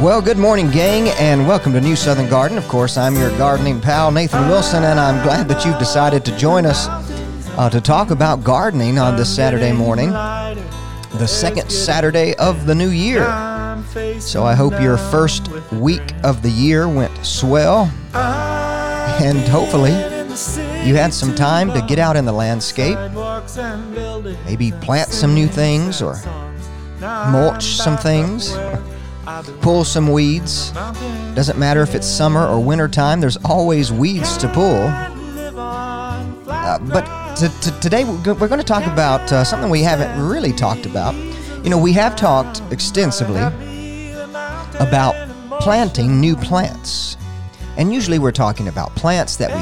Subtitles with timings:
[0.00, 2.56] Well, good morning, gang, and welcome to New Southern Garden.
[2.56, 6.38] Of course, I'm your gardening pal, Nathan Wilson, and I'm glad that you've decided to
[6.38, 6.86] join us
[7.58, 12.90] uh, to talk about gardening on this Saturday morning, the second Saturday of the new
[12.90, 13.24] year.
[14.20, 19.90] So I hope your first week of the year went swell, and hopefully
[20.86, 22.96] you had some time to get out in the landscape,
[24.44, 26.20] maybe plant some new things or
[27.00, 28.54] mulch some things
[29.60, 30.72] pull some weeds.
[31.34, 34.86] Doesn't matter if it's summer or winter time, there's always weeds to pull.
[36.50, 40.52] Uh, but t- t- today we're going to talk about uh, something we haven't really
[40.52, 41.14] talked about.
[41.64, 43.40] You know, we have talked extensively
[44.80, 45.14] about
[45.60, 47.16] planting new plants.
[47.76, 49.60] And usually we're talking about plants that we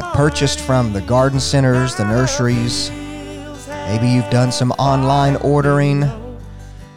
[0.00, 2.90] have purchased from the garden centers, the nurseries.
[3.88, 6.04] Maybe you've done some online ordering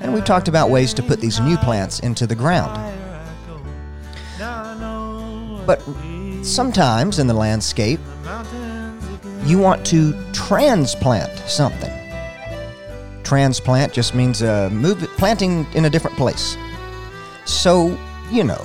[0.02, 2.76] and we've talked about ways to put these new plants into the ground.
[5.66, 5.82] But
[6.44, 8.00] sometimes in the landscape,
[9.46, 11.92] you want to transplant something.
[13.24, 16.58] Transplant just means uh, move planting in a different place.
[17.46, 17.98] So,
[18.30, 18.64] you know,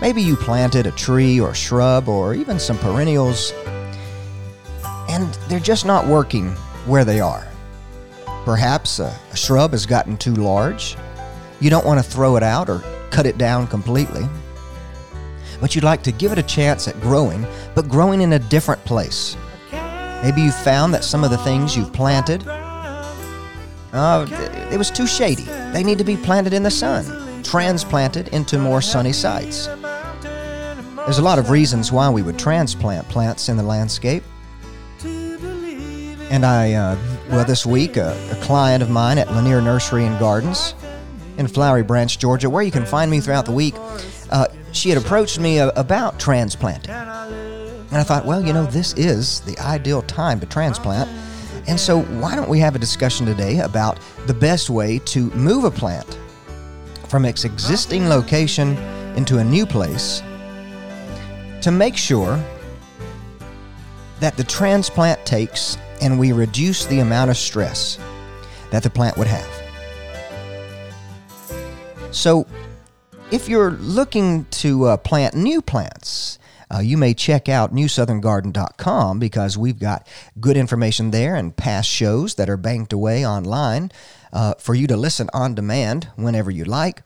[0.00, 3.52] maybe you planted a tree or a shrub or even some perennials,
[5.08, 6.50] and they're just not working
[6.86, 7.49] where they are.
[8.44, 10.96] Perhaps a, a shrub has gotten too large.
[11.60, 14.26] You don't want to throw it out or cut it down completely.
[15.60, 18.82] But you'd like to give it a chance at growing, but growing in a different
[18.84, 19.36] place.
[20.22, 22.46] Maybe you found that some of the things you've planted,
[23.92, 24.26] uh,
[24.70, 25.44] it was too shady.
[25.72, 29.66] They need to be planted in the sun, transplanted into more sunny sites.
[31.10, 34.22] There's a lot of reasons why we would transplant plants in the landscape.
[35.02, 36.96] And I, uh,
[37.30, 40.74] well, this week, a, a, client of mine at Lanier Nursery and Gardens
[41.38, 43.74] in Flowery Branch, Georgia, where you can find me throughout the week,
[44.30, 46.90] uh, she had approached me uh, about transplanting.
[46.90, 51.08] And I thought, well, you know, this is the ideal time to transplant.
[51.68, 55.62] And so, why don't we have a discussion today about the best way to move
[55.62, 56.18] a plant
[57.06, 58.76] from its existing location
[59.16, 60.20] into a new place
[61.62, 62.42] to make sure
[64.18, 67.98] that the transplant takes and we reduce the amount of stress
[68.70, 69.48] that the plant would have.
[72.12, 72.46] So,
[73.30, 76.40] if you're looking to uh, plant new plants,
[76.72, 80.06] uh, you may check out newsoutherngarden.com because we've got
[80.40, 83.90] good information there and past shows that are banked away online
[84.32, 87.02] uh, for you to listen on demand whenever you like.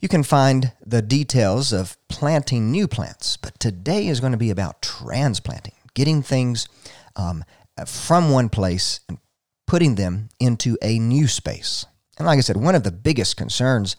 [0.00, 4.50] You can find the details of planting new plants, but today is going to be
[4.50, 6.68] about transplanting, getting things
[7.16, 7.44] um,
[7.86, 9.18] from one place and
[9.66, 11.84] putting them into a new space.
[12.18, 13.96] And like I said, one of the biggest concerns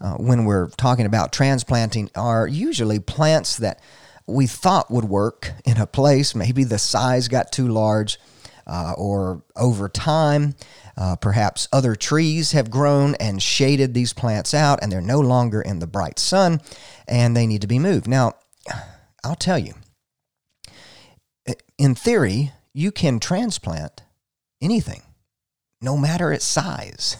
[0.00, 3.80] uh, when we're talking about transplanting are usually plants that
[4.26, 6.34] we thought would work in a place.
[6.34, 8.18] Maybe the size got too large,
[8.66, 10.54] uh, or over time,
[10.96, 15.62] uh, perhaps other trees have grown and shaded these plants out, and they're no longer
[15.62, 16.60] in the bright sun,
[17.08, 18.06] and they need to be moved.
[18.06, 18.34] Now,
[19.24, 19.72] I'll tell you,
[21.78, 24.04] in theory, you can transplant
[24.62, 25.02] anything,
[25.82, 27.16] no matter its size.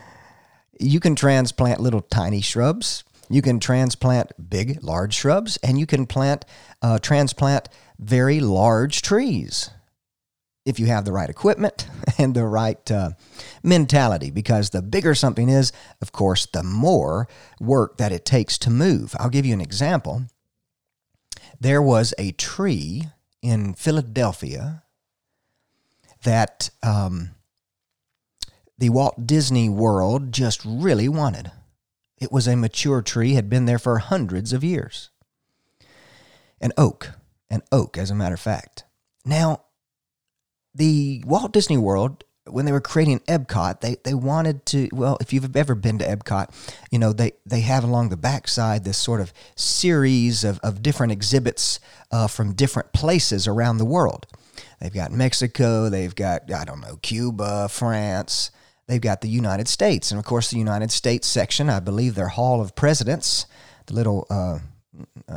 [0.80, 3.04] you can transplant little tiny shrubs.
[3.28, 6.46] You can transplant big, large shrubs, and you can plant,
[6.80, 7.68] uh, transplant
[7.98, 9.68] very large trees
[10.64, 11.86] if you have the right equipment
[12.18, 13.10] and the right uh,
[13.62, 14.30] mentality.
[14.30, 17.28] Because the bigger something is, of course, the more
[17.60, 19.14] work that it takes to move.
[19.20, 20.22] I'll give you an example.
[21.60, 23.10] There was a tree
[23.42, 24.82] in Philadelphia
[26.22, 27.30] that um,
[28.78, 31.50] the Walt Disney World just really wanted.
[32.18, 35.10] It was a mature tree, had been there for hundreds of years.
[36.60, 37.12] An oak,
[37.48, 38.84] an oak, as a matter of fact.
[39.24, 39.62] Now,
[40.74, 45.32] the Walt Disney World when they were creating Epcot, they, they wanted to, well, if
[45.32, 46.50] you've ever been to Epcot,
[46.90, 51.12] you know, they, they have along the backside this sort of series of, of different
[51.12, 51.80] exhibits
[52.10, 54.26] uh, from different places around the world.
[54.80, 58.50] They've got Mexico, they've got, I don't know, Cuba, France,
[58.86, 60.10] they've got the United States.
[60.10, 63.46] And of course, the United States section, I believe their Hall of Presidents,
[63.86, 64.58] the little uh,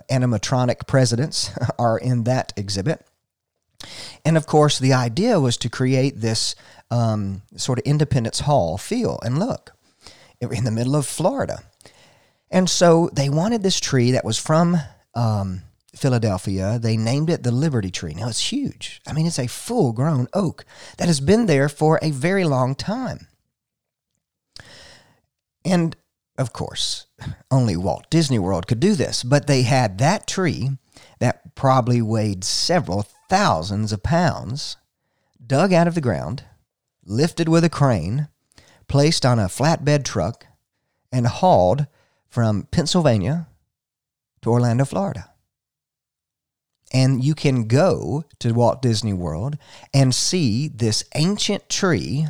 [0.09, 3.05] animatronic presidents, are in that exhibit.
[4.25, 6.55] And of course, the idea was to create this
[6.93, 9.73] um, sort of Independence Hall feel and look
[10.39, 11.63] in the middle of Florida.
[12.51, 14.77] And so they wanted this tree that was from
[15.15, 15.63] um,
[15.95, 16.77] Philadelphia.
[16.77, 18.13] They named it the Liberty Tree.
[18.13, 19.01] Now it's huge.
[19.07, 20.65] I mean, it's a full grown oak
[20.97, 23.27] that has been there for a very long time.
[25.65, 25.95] And
[26.37, 27.07] of course,
[27.49, 30.71] only Walt Disney World could do this, but they had that tree
[31.19, 34.77] that probably weighed several thousands of pounds
[35.45, 36.43] dug out of the ground,
[37.05, 38.27] lifted with a crane,
[38.87, 40.45] placed on a flatbed truck,
[41.11, 41.87] and hauled
[42.27, 43.47] from Pennsylvania
[44.41, 45.29] to Orlando, Florida.
[46.91, 49.57] And you can go to Walt Disney World
[49.93, 52.27] and see this ancient tree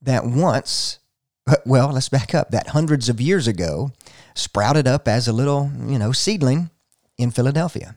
[0.00, 0.98] that once,
[1.66, 3.90] well, let's back up, that hundreds of years ago
[4.34, 6.70] sprouted up as a little, you know, seedling
[7.18, 7.96] in Philadelphia.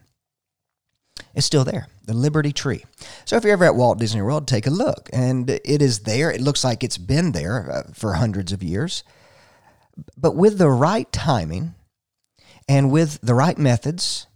[1.36, 2.86] It's still there, the Liberty Tree.
[3.26, 5.10] So if you're ever at Walt Disney World, take a look.
[5.12, 6.32] And it is there.
[6.32, 9.04] It looks like it's been there uh, for hundreds of years.
[10.18, 11.76] But with the right timing
[12.70, 14.28] and with the right methods,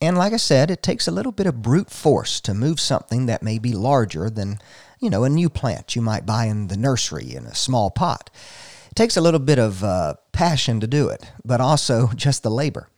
[0.00, 3.26] and like I said, it takes a little bit of brute force to move something
[3.26, 4.58] that may be larger than,
[5.00, 8.30] you know, a new plant you might buy in the nursery in a small pot.
[8.90, 12.50] It takes a little bit of uh, passion to do it, but also just the
[12.50, 12.88] labor.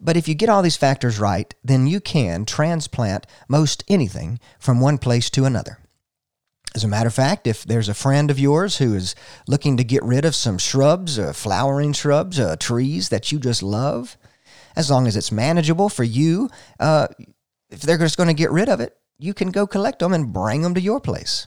[0.00, 4.80] But if you get all these factors right, then you can transplant most anything from
[4.80, 5.78] one place to another.
[6.74, 9.14] As a matter of fact, if there's a friend of yours who is
[9.48, 13.62] looking to get rid of some shrubs, uh, flowering shrubs, uh, trees that you just
[13.62, 14.16] love,
[14.76, 16.48] as long as it's manageable for you,
[16.78, 17.08] uh,
[17.70, 20.32] if they're just going to get rid of it, you can go collect them and
[20.32, 21.46] bring them to your place.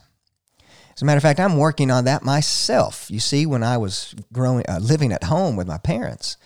[0.94, 3.10] As a matter of fact, I'm working on that myself.
[3.10, 6.36] You see, when I was growing, uh, living at home with my parents,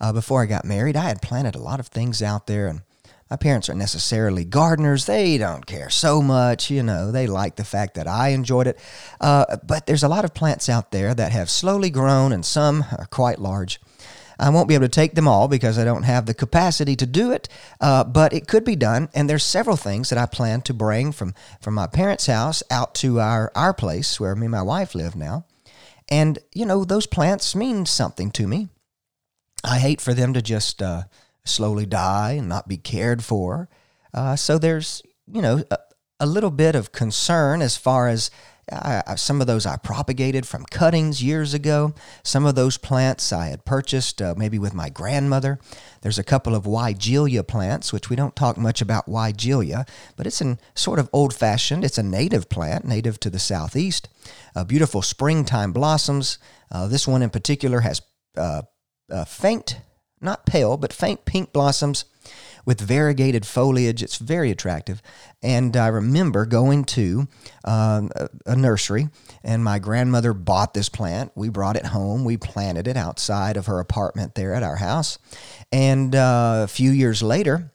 [0.00, 2.82] uh, before I got married, I had planted a lot of things out there, and
[3.30, 5.06] my parents aren't necessarily gardeners.
[5.06, 7.12] They don't care so much, you know.
[7.12, 8.78] They like the fact that I enjoyed it.
[9.20, 12.84] Uh, but there's a lot of plants out there that have slowly grown, and some
[12.98, 13.80] are quite large.
[14.40, 17.06] I won't be able to take them all because I don't have the capacity to
[17.06, 17.48] do it,
[17.80, 19.10] uh, but it could be done.
[19.14, 22.94] And there's several things that I plan to bring from, from my parents' house out
[22.96, 25.44] to our, our place where me and my wife live now.
[26.08, 28.70] And, you know, those plants mean something to me.
[29.64, 31.02] I hate for them to just uh,
[31.44, 33.68] slowly die and not be cared for.
[34.12, 35.78] Uh, so there's, you know, a,
[36.18, 38.30] a, little bit of concern as far as
[38.72, 41.94] uh, some of those I propagated from cuttings years ago.
[42.22, 45.58] Some of those plants I had purchased uh, maybe with my grandmother.
[46.02, 50.40] There's a couple of Weigelia plants, which we don't talk much about Weigelia, but it's
[50.40, 51.84] in sort of old fashioned.
[51.84, 54.08] It's a native plant, native to the southeast.
[54.54, 56.38] Uh, beautiful springtime blossoms.
[56.70, 58.02] Uh, this one in particular has
[59.10, 59.80] uh, faint,
[60.20, 62.04] not pale, but faint pink blossoms
[62.64, 64.02] with variegated foliage.
[64.02, 65.02] It's very attractive.
[65.42, 67.26] And I remember going to
[67.64, 69.08] um, a, a, nursery,
[69.42, 71.32] and my grandmother bought this plant.
[71.34, 72.24] We brought it home.
[72.24, 75.18] We planted it outside of her apartment there at our house.
[75.72, 77.72] And uh, a few years later,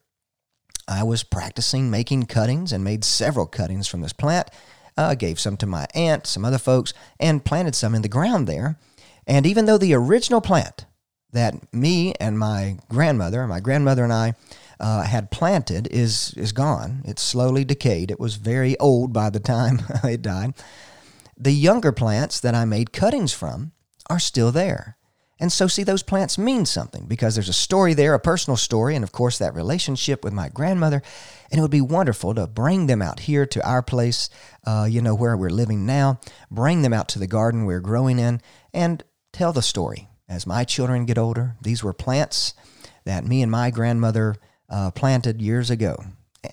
[0.88, 4.50] I was practicing making cuttings and made several cuttings from this plant.
[4.98, 8.48] Uh, gave some to my aunt, some other folks, and planted some in the ground
[8.48, 8.78] there.
[9.28, 10.86] And even though the original plant
[11.36, 14.34] that me and my grandmother, my grandmother and I,
[14.80, 17.02] uh, had planted is is gone.
[17.06, 18.12] It's slowly decayed.
[18.12, 20.54] It was very old by the time it died.
[21.38, 23.72] The younger plants that I made cuttings from
[24.10, 24.98] are still there.
[25.38, 28.96] And so, see, those plants mean something because there's a story there, a personal story,
[28.96, 31.02] and of course, that relationship with my grandmother.
[31.52, 34.30] And it would be wonderful to bring them out here to our place,
[34.66, 38.18] uh, you know, where we're living now, bring them out to the garden we're growing
[38.18, 38.42] in,
[38.74, 42.54] and tell the story as my children get older, these were plants
[43.04, 44.36] that me and my grandmother
[44.70, 46.04] uh, planted years ago.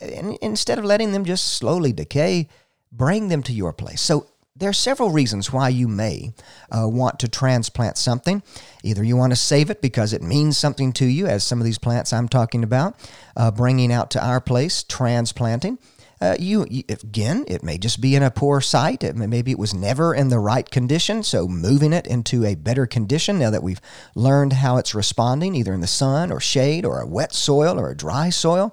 [0.00, 2.48] And instead of letting them just slowly decay,
[2.90, 4.00] bring them to your place.
[4.00, 6.34] So there are several reasons why you may
[6.70, 8.42] uh, want to transplant something.
[8.82, 11.64] Either you want to save it because it means something to you, as some of
[11.64, 12.94] these plants I'm talking about,
[13.36, 15.78] uh, bringing out to our place, transplanting.
[16.22, 19.02] Uh, you, you, again, it may just be in a poor site.
[19.02, 21.24] It may, maybe it was never in the right condition.
[21.24, 23.80] So moving it into a better condition now that we've
[24.14, 27.90] learned how it's responding, either in the sun or shade or a wet soil or
[27.90, 28.72] a dry soil.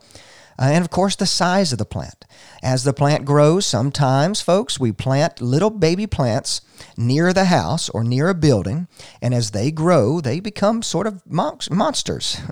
[0.60, 2.24] Uh, and of course, the size of the plant.
[2.62, 6.62] As the plant grows, sometimes, folks, we plant little baby plants
[6.96, 8.88] near the house or near a building,
[9.24, 12.41] and as they grow, they become sort of monsters.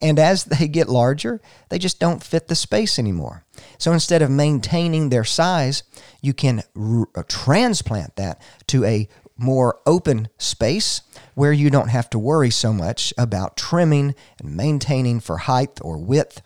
[0.00, 3.44] and as they get larger, they just don't fit the space anymore.
[3.78, 5.82] So instead of maintaining their size,
[6.20, 11.00] you can r- uh, transplant that to a more open space
[11.34, 15.96] where you don't have to worry so much about trimming and maintaining for height or
[15.98, 16.42] width,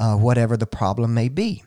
[0.00, 1.62] uh, whatever the problem may be.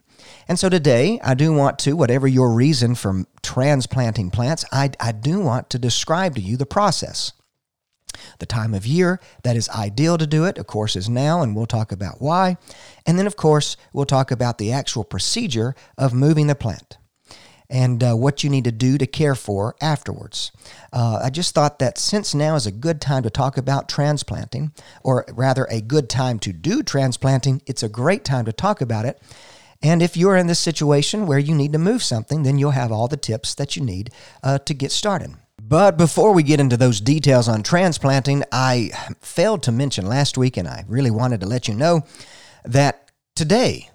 [0.48, 5.12] And so today, I do want to, whatever your reason for transplanting plants, I, I
[5.12, 7.34] do want to describe to you the process.
[8.40, 11.56] The time of year that is ideal to do it, of course, is now, and
[11.56, 12.58] we'll talk about why.
[13.06, 16.98] And then, of course, we'll talk about the actual procedure of moving the plant
[17.72, 20.52] and uh, what you need to do to care for afterwards.
[20.92, 24.74] Uh, I just thought that since now is a good time to talk about transplanting,
[25.04, 29.06] or rather a good time to do transplanting, it's a great time to talk about
[29.06, 29.22] it.
[29.82, 32.92] And if you're in this situation where you need to move something, then you'll have
[32.92, 34.12] all the tips that you need
[34.44, 35.34] uh, to get started.
[35.72, 40.58] But before we get into those details on transplanting, I failed to mention last week,
[40.58, 42.02] and I really wanted to let you know
[42.66, 43.90] that today,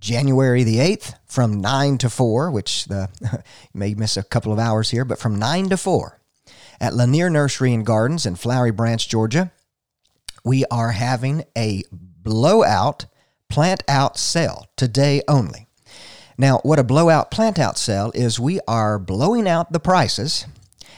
[0.00, 4.58] January the 8th, from 9 to 4, which the, you may miss a couple of
[4.58, 6.20] hours here, but from 9 to 4
[6.80, 9.52] at Lanier Nursery and Gardens in Flowery Branch, Georgia,
[10.44, 13.06] we are having a blowout
[13.48, 15.68] plant out sale today only.
[16.36, 20.44] Now, what a blowout plant out sale is, we are blowing out the prices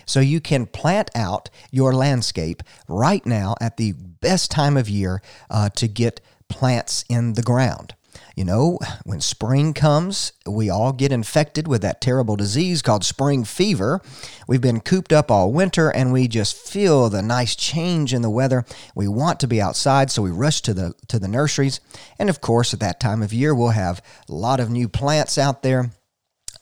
[0.07, 5.23] so you can plant out your landscape right now at the best time of year
[5.51, 7.95] uh, to get plants in the ground.
[8.37, 13.45] You know, when spring comes, we all get infected with that terrible disease called spring
[13.45, 14.01] fever.
[14.49, 18.31] We've been cooped up all winter and we just feel the nice change in the
[18.31, 18.65] weather.
[18.95, 21.81] We want to be outside, so we rush to the to the nurseries.
[22.19, 25.39] And of course, at that time of year, we'll have a lot of new plants
[25.39, 25.91] out there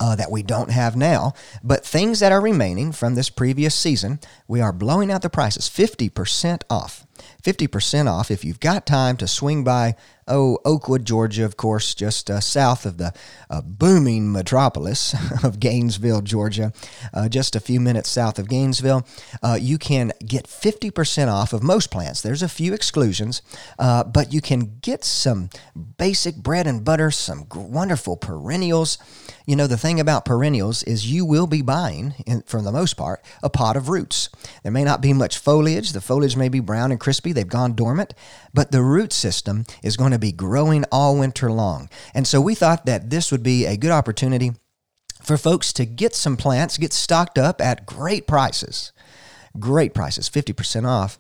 [0.03, 1.33] uh, that we don't have now,
[1.63, 4.19] but things that are remaining from this previous season,
[4.49, 7.07] we are blowing out the prices 50% off.
[7.45, 9.95] 50% off if you've got time to swing by,
[10.33, 13.13] oh, Oakwood, Georgia, of course, just uh, south of the
[13.51, 16.73] uh, booming metropolis of Gainesville, Georgia,
[17.13, 19.07] uh, just a few minutes south of Gainesville.
[19.43, 22.23] Uh, you can get 50% off of most plants.
[22.23, 23.43] There's a few exclusions,
[23.79, 25.51] uh, but you can get some
[25.99, 28.97] basic bread and butter, some wonderful perennials.
[29.47, 32.95] You know, the thing about perennials is you will be buying, in, for the most
[32.95, 34.31] part, a pot of roots.
[34.63, 35.93] There may not be much foliage.
[35.93, 38.15] The foliage may be brown and crispy, they've gone dormant,
[38.55, 41.91] but the root system is going to be growing all winter long.
[42.15, 44.53] And so we thought that this would be a good opportunity
[45.23, 48.93] for folks to get some plants, get stocked up at great prices.
[49.59, 51.19] Great prices, 50% off.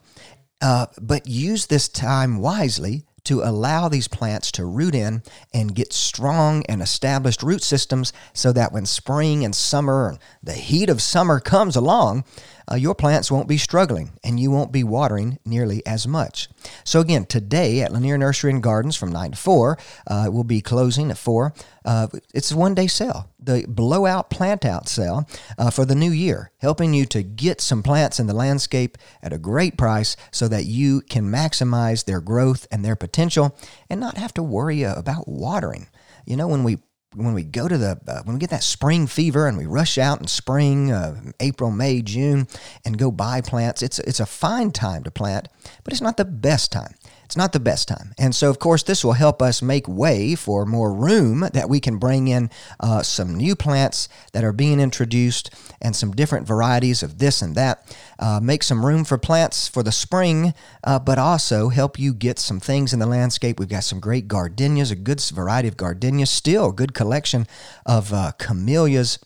[0.62, 5.22] Uh, but use this time wisely to allow these plants to root in
[5.54, 10.54] and get strong and established root systems so that when spring and summer, and the
[10.54, 12.24] heat of summer comes along,
[12.72, 16.48] uh, your plants won't be struggling and you won't be watering nearly as much.
[16.84, 20.62] So, again, today at Lanier Nursery and Gardens from 9 to 4, uh, we'll be
[20.62, 21.52] closing at 4.
[21.84, 26.10] Uh, it's a one day sale, the blowout plant out sale uh, for the new
[26.10, 30.48] year, helping you to get some plants in the landscape at a great price so
[30.48, 33.58] that you can maximize their growth and their potential
[33.90, 35.88] and not have to worry about watering.
[36.24, 36.78] You know, when we
[37.14, 39.98] when we go to the uh, when we get that spring fever and we rush
[39.98, 42.48] out in spring, uh, April, May, June,
[42.84, 45.48] and go buy plants, it's it's a fine time to plant,
[45.84, 46.94] but it's not the best time.
[47.32, 48.12] It's not the best time.
[48.18, 51.80] And so, of course, this will help us make way for more room that we
[51.80, 55.48] can bring in uh, some new plants that are being introduced
[55.80, 57.96] and some different varieties of this and that.
[58.18, 60.52] Uh, make some room for plants for the spring,
[60.84, 63.58] uh, but also help you get some things in the landscape.
[63.58, 67.46] We've got some great gardenias, a good variety of gardenias, still a good collection
[67.86, 69.18] of uh, camellias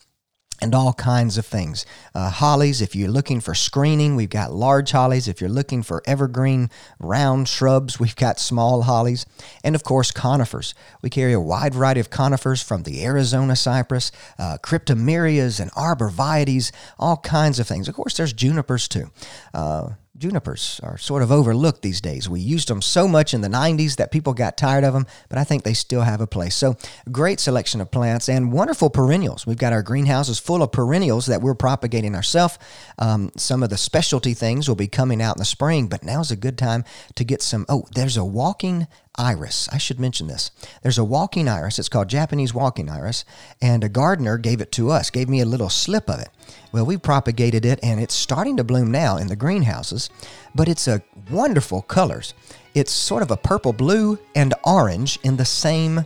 [0.61, 1.85] and all kinds of things.
[2.15, 5.29] Uh, hollies, if you're looking for screening, we've got large hollies.
[5.29, 9.27] If you're looking for evergreen round shrubs, we've got small hollies.
[9.63, 10.75] And of course, conifers.
[11.03, 16.73] We carry a wide variety of conifers from the Arizona cypress, uh, cryptomerias, and arborvitaes,
[16.99, 17.89] all kinds of things.
[17.89, 19.11] Of course, there's junipers too.
[19.53, 22.29] Uh, junipers are sort of overlooked these days.
[22.29, 25.39] We used them so much in the 90s that people got tired of them, but
[25.39, 26.55] I think they still have a place.
[26.55, 26.77] So,
[27.11, 29.47] great selection of plants and wonderful perennials.
[29.47, 32.59] We've got our greenhouses full of perennials that we're propagating ourselves.
[32.99, 36.31] Um, some of the specialty things will be coming out in the spring, but now's
[36.31, 37.67] a good time to get some.
[37.69, 38.87] Oh, there's a walking
[39.19, 39.69] iris.
[39.73, 40.51] I should mention this.
[40.83, 41.79] There's a walking iris.
[41.79, 43.25] It's called Japanese walking iris,
[43.61, 46.29] and a gardener gave it to us, gave me a little slip of it.
[46.73, 50.11] Well, we propagated it, and it's starting to bloom now in the greenhouses,
[50.55, 52.35] but it's a wonderful colors.
[52.75, 56.05] It's sort of a purple blue and orange in the same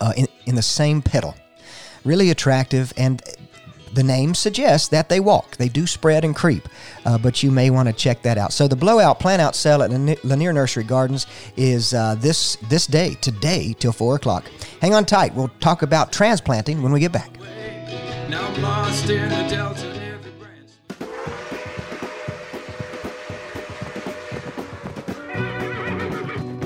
[0.00, 1.34] uh, in, in the same petal.
[2.04, 3.22] Really attractive, and
[3.94, 5.56] the name suggests that they walk.
[5.56, 6.68] They do spread and creep,
[7.04, 8.52] uh, but you may want to check that out.
[8.52, 9.90] So the blowout plant out sale at
[10.24, 14.44] Lanier Nursery Gardens is uh, this this day, today till four o'clock.
[14.80, 15.34] Hang on tight.
[15.34, 17.30] We'll talk about transplanting when we get back.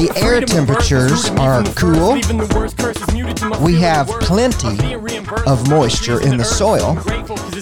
[0.00, 2.14] the air temperatures are cool.
[3.62, 4.94] We have plenty
[5.46, 6.94] of moisture in the soil.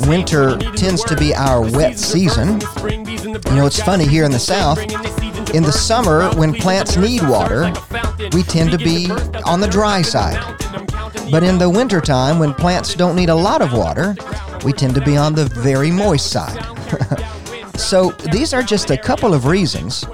[0.08, 2.60] Winter tends to be our wet season.
[2.84, 4.78] You know, it's funny here in the South.
[5.52, 7.72] In the summer, when plants need water,
[8.32, 9.10] we tend to be
[9.44, 10.38] on the dry side.
[11.32, 14.14] But in the wintertime, when plants don't need a lot of water,
[14.64, 16.62] we tend to be on the very moist side.
[17.76, 20.06] so these are just a couple of reasons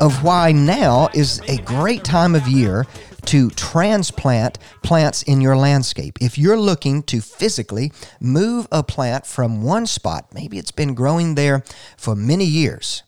[0.00, 2.86] of why now is a great time of year
[3.26, 6.18] to transplant plants in your landscape.
[6.20, 11.34] If you're looking to physically move a plant from one spot, maybe it's been growing
[11.34, 11.64] there
[11.96, 13.02] for many years.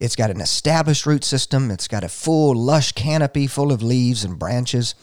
[0.00, 4.22] It's got an established root system, it's got a full, lush canopy full of leaves
[4.22, 4.94] and branches,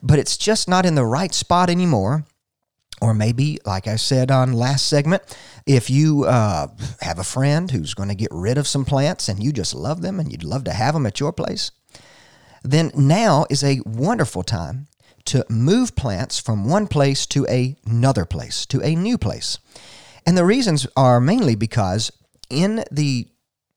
[0.00, 2.24] but it's just not in the right spot anymore.
[3.04, 5.22] Or maybe, like I said on last segment,
[5.66, 6.68] if you uh,
[7.02, 10.00] have a friend who's going to get rid of some plants and you just love
[10.00, 11.70] them and you'd love to have them at your place,
[12.62, 14.86] then now is a wonderful time
[15.26, 19.58] to move plants from one place to another place, to a new place.
[20.24, 22.10] And the reasons are mainly because
[22.48, 23.28] in the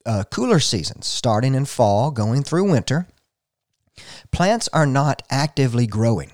[0.06, 3.10] uh, cooler seasons, starting in fall, going through winter,
[4.32, 6.32] plants are not actively growing.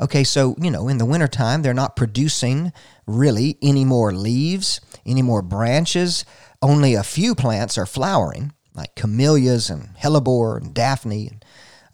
[0.00, 2.72] Okay, so, you know, in the wintertime, they're not producing
[3.06, 6.24] really any more leaves, any more branches.
[6.60, 11.44] Only a few plants are flowering, like camellias and hellebore and daphne and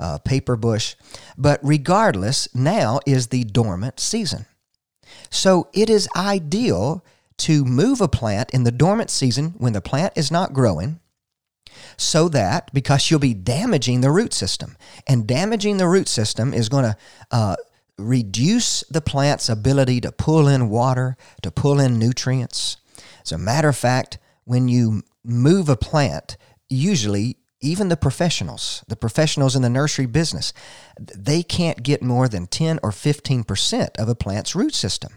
[0.01, 0.95] uh, paper bush.
[1.37, 4.47] But regardless, now is the dormant season.
[5.31, 7.05] So it is ideal
[7.39, 11.01] to move a plant in the dormant season when the plant is not growing
[11.97, 16.69] so that because you'll be damaging the root system and damaging the root system is
[16.69, 16.97] going to
[17.31, 17.57] uh,
[17.99, 22.77] reduce the plant's ability to pull in water, to pull in nutrients.
[23.23, 26.37] As a matter of fact, when you move a plant,
[26.69, 30.53] usually even the professionals, the professionals in the nursery business,
[30.99, 35.15] they can't get more than 10 or 15% of a plant's root system.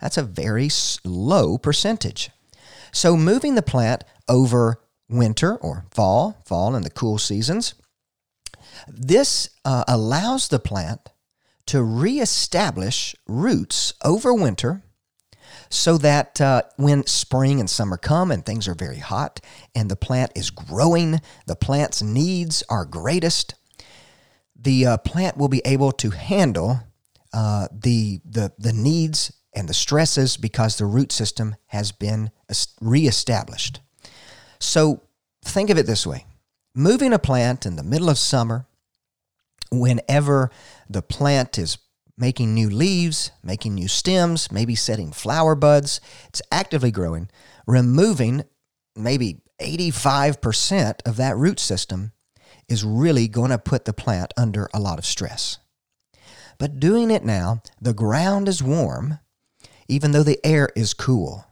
[0.00, 0.68] That's a very
[1.04, 2.30] low percentage.
[2.92, 7.74] So moving the plant over winter or fall, fall in the cool seasons,
[8.88, 11.10] this uh, allows the plant
[11.66, 14.82] to reestablish roots over winter
[15.70, 19.40] so that uh, when spring and summer come and things are very hot
[19.74, 23.54] and the plant is growing, the plant's needs are greatest,
[24.56, 26.80] the uh, plant will be able to handle
[27.32, 32.30] uh, the, the, the needs and the stresses because the root system has been
[32.80, 33.80] reestablished.
[34.58, 35.02] So
[35.44, 36.26] think of it this way
[36.74, 38.66] moving a plant in the middle of summer,
[39.80, 40.50] whenever
[40.88, 41.78] the plant is
[42.16, 46.00] making new leaves, making new stems, maybe setting flower buds.
[46.28, 47.28] It's actively growing,
[47.66, 48.44] removing
[48.96, 52.12] maybe 85% of that root system
[52.68, 55.58] is really going to put the plant under a lot of stress.
[56.58, 59.18] But doing it now, the ground is warm,
[59.88, 61.44] even though the air is cool.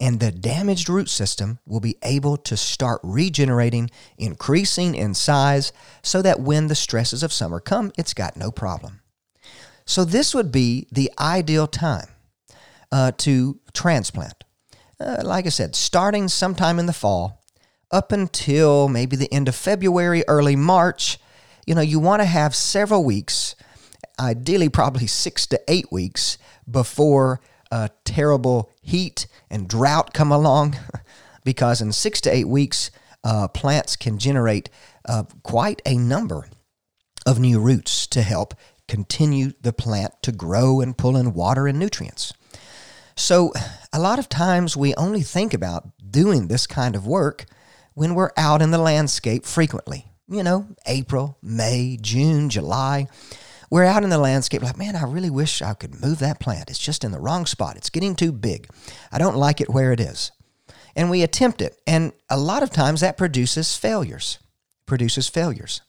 [0.00, 6.22] And the damaged root system will be able to start regenerating, increasing in size, so
[6.22, 9.00] that when the stresses of summer come, it's got no problem.
[9.84, 12.08] So, this would be the ideal time
[12.92, 14.44] uh, to transplant.
[15.00, 17.42] Uh, like I said, starting sometime in the fall
[17.90, 21.18] up until maybe the end of February, early March.
[21.66, 23.54] You know, you want to have several weeks,
[24.20, 26.38] ideally, probably six to eight weeks
[26.70, 30.76] before a terrible heat and drought come along,
[31.44, 32.90] because in six to eight weeks,
[33.24, 34.70] uh, plants can generate
[35.06, 36.48] uh, quite a number
[37.26, 38.54] of new roots to help
[38.86, 42.32] continue the plant to grow and pull in water and nutrients.
[43.14, 43.52] So,
[43.92, 47.46] a lot of times we only think about doing this kind of work
[47.94, 50.06] when we're out in the landscape frequently.
[50.28, 53.08] You know, April, May, June, July
[53.70, 56.70] we're out in the landscape like, man, I really wish I could move that plant.
[56.70, 57.76] It's just in the wrong spot.
[57.76, 58.68] It's getting too big.
[59.12, 60.30] I don't like it where it is.
[60.96, 61.78] And we attempt it.
[61.86, 64.38] And a lot of times that produces failures,
[64.86, 65.82] produces failures.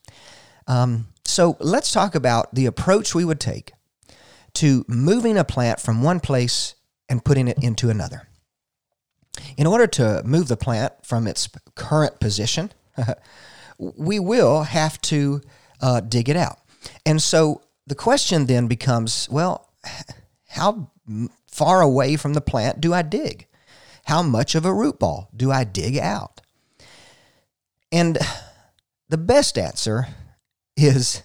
[0.68, 3.72] Um, so let's talk about the approach we would take
[4.56, 6.76] to moving a plant from one place
[7.08, 8.28] and putting it into another.
[9.58, 12.72] In order to move the plant from its current position,
[13.78, 15.42] we will have to
[15.82, 16.60] uh, dig it out.
[17.06, 19.70] And so the question then becomes well,
[20.48, 20.92] how
[21.48, 23.48] far away from the plant do I dig?
[24.06, 26.42] How much of a root ball do I dig out?
[27.92, 28.18] And
[29.10, 30.08] the best answer
[30.78, 31.24] is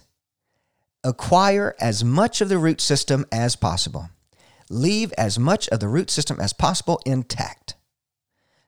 [1.03, 4.09] acquire as much of the root system as possible.
[4.67, 7.75] Leave as much of the root system as possible intact.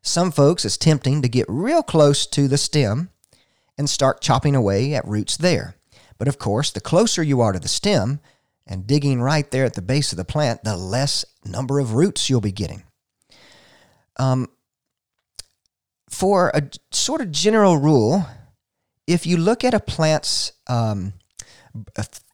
[0.04, 3.10] Some folks, it's tempting to get real close to the stem
[3.76, 5.77] and start chopping away at roots there.
[6.18, 8.20] But of course, the closer you are to the stem
[8.66, 12.30] and digging right there at the base of the plant, the less number of roots
[12.30, 12.84] you'll be getting.
[14.18, 14.50] Um,
[16.10, 18.26] for a sort of general rule,
[19.06, 21.14] if you look at a plant's um,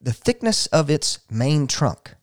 [0.02, 2.16] the thickness of its main trunk,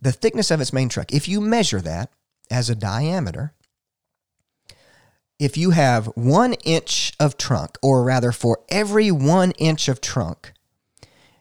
[0.00, 2.10] the thickness of its main trunk, if you measure that
[2.50, 3.54] as a diameter,
[5.42, 10.52] if you have one inch of trunk, or rather, for every one inch of trunk,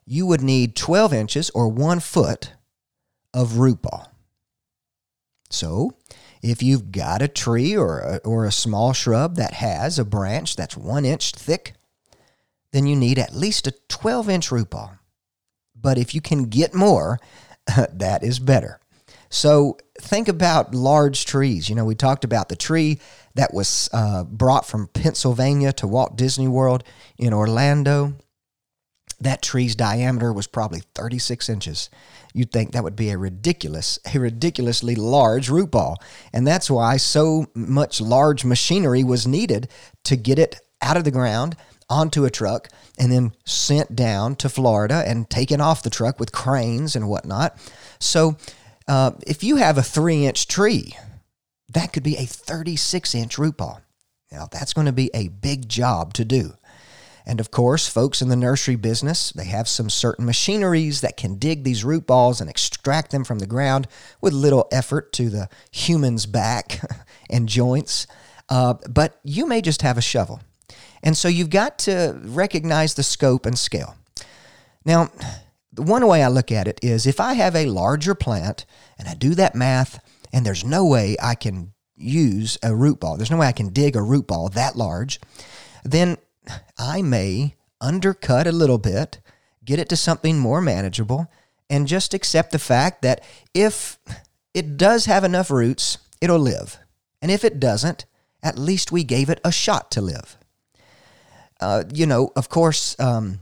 [0.08, 2.54] you would need 12 inches or one foot
[3.32, 4.12] of root ball.
[5.52, 5.92] So,
[6.42, 10.56] if you've got a tree or a, or a small shrub that has a branch
[10.56, 11.76] that's one inch thick,
[12.72, 14.98] then you need at least a 12 inch root ball.
[15.80, 17.20] But if you can get more,
[17.94, 18.80] that is better.
[19.30, 21.70] So think about large trees.
[21.70, 23.00] You know, we talked about the tree
[23.36, 26.84] that was uh, brought from Pennsylvania to Walt Disney World
[27.18, 28.14] in Orlando.
[29.20, 31.90] That tree's diameter was probably 36 inches.
[32.34, 36.02] You'd think that would be a ridiculous, a ridiculously large root ball.
[36.34, 39.68] And that's why so much large machinery was needed
[40.06, 41.56] to get it out of the ground
[41.88, 46.32] onto a truck and then sent down to Florida and taken off the truck with
[46.32, 47.58] cranes and whatnot.
[48.00, 48.38] So
[48.88, 50.96] uh, if you have a three inch tree,
[51.74, 53.82] that could be a 36 inch root ball.
[54.32, 56.54] Now, that's going to be a big job to do.
[57.26, 61.38] And of course, folks in the nursery business, they have some certain machineries that can
[61.38, 63.88] dig these root balls and extract them from the ground
[64.22, 66.82] with little effort to the human's back
[67.30, 68.08] and joints.
[68.50, 70.42] Uh, but you may just have a shovel.
[71.04, 73.96] And so you've got to recognize the scope and scale.
[74.84, 75.10] Now,
[75.74, 78.66] the one way I look at it is if I have a larger plant
[78.98, 83.18] and I do that math, and there's no way I can use a root ball,
[83.18, 85.20] there's no way I can dig a root ball that large,
[85.84, 86.18] then
[86.78, 89.20] I may undercut a little bit,
[89.64, 91.32] get it to something more manageable,
[91.70, 93.98] and just accept the fact that if
[94.54, 96.78] it does have enough roots, it'll live.
[97.22, 98.06] And if it doesn't,
[98.44, 100.38] at least we gave it a shot to live.
[101.60, 103.40] Uh, you know, of course, um,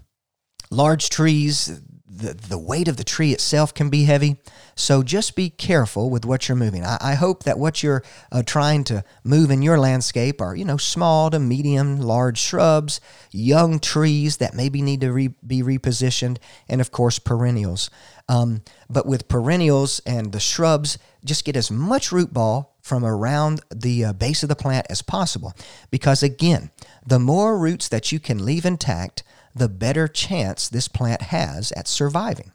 [0.69, 1.82] large trees,
[2.19, 4.38] the, the weight of the tree itself can be heavy.
[4.75, 6.86] So just be careful with what you're moving.
[6.86, 10.65] I, I hope that what you're uh, trying to move in your landscape are, you
[10.65, 13.01] know, small to medium, large shrubs,
[13.32, 17.89] young trees that maybe need to re- be repositioned, and of course, perennials.
[18.27, 23.62] Um, but with perennials and the shrubs, just get as much root ball from around
[23.73, 25.53] the uh, base of the plant as possible.
[25.91, 26.71] Because again,
[27.05, 29.23] the more roots that you can leave intact,
[29.55, 32.51] the better chance this plant has at surviving.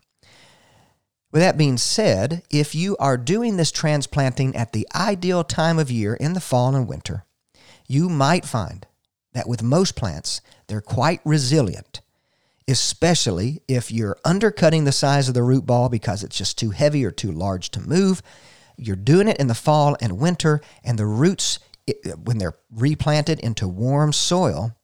[1.32, 5.90] With that being said, if you are doing this transplanting at the ideal time of
[5.90, 7.24] year in the fall and winter,
[7.88, 8.86] you might find
[9.32, 12.00] that with most plants, they're quite resilient,
[12.68, 17.04] especially if you're undercutting the size of the root ball because it's just too heavy
[17.04, 18.22] or too large to move.
[18.76, 21.58] You're doing it in the fall and winter, and the roots,
[22.22, 24.76] when they're replanted into warm soil,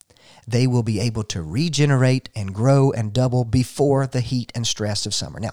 [0.51, 5.07] they will be able to regenerate and grow and double before the heat and stress
[5.07, 5.41] of summer.
[5.41, 5.53] Now,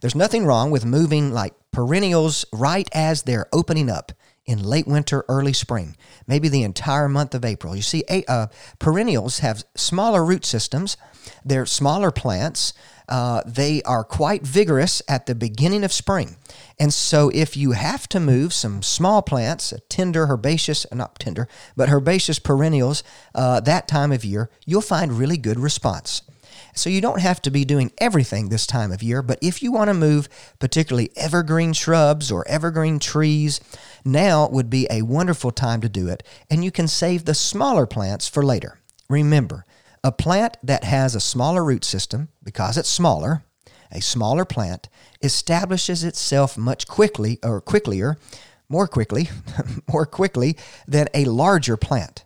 [0.00, 4.12] there's nothing wrong with moving like perennials right as they're opening up
[4.46, 7.74] in late winter, early spring, maybe the entire month of April.
[7.74, 8.46] You see, uh,
[8.78, 10.96] perennials have smaller root systems,
[11.44, 12.72] they're smaller plants.
[13.08, 16.36] Uh, they are quite vigorous at the beginning of spring.
[16.78, 21.88] And so, if you have to move some small plants, tender, herbaceous, not tender, but
[21.88, 23.02] herbaceous perennials
[23.34, 26.22] uh, that time of year, you'll find really good response.
[26.76, 29.72] So you don't have to be doing everything this time of year, but if you
[29.72, 33.60] want to move particularly evergreen shrubs or evergreen trees,
[34.04, 37.86] now would be a wonderful time to do it, and you can save the smaller
[37.86, 38.78] plants for later.
[39.08, 39.64] Remember,
[40.02, 43.44] a plant that has a smaller root system, because it's smaller,
[43.90, 44.88] a smaller plant
[45.22, 48.16] establishes itself much quickly or quicklier,
[48.68, 49.28] more quickly,
[49.92, 50.56] more quickly
[50.86, 52.24] than a larger plant.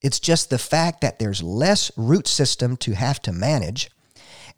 [0.00, 3.90] It's just the fact that there's less root system to have to manage.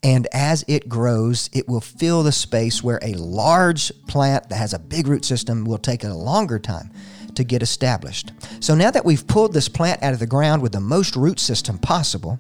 [0.03, 4.73] And as it grows, it will fill the space where a large plant that has
[4.73, 6.91] a big root system will take a longer time
[7.37, 8.33] to get established.
[8.61, 11.41] So now that we've pulled this plant out of the ground with the most root
[11.41, 12.39] system possible,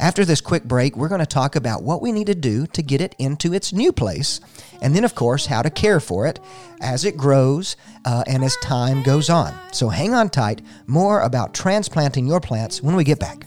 [0.00, 2.82] after this quick break, we're going to talk about what we need to do to
[2.82, 4.40] get it into its new place,
[4.80, 6.40] and then, of course, how to care for it
[6.80, 7.76] as it grows
[8.06, 9.54] uh, and as time goes on.
[9.72, 10.62] So hang on tight.
[10.86, 13.46] More about transplanting your plants when we get back.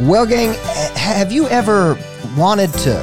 [0.00, 0.54] Well, gang,
[0.94, 1.98] have you ever
[2.36, 3.02] wanted to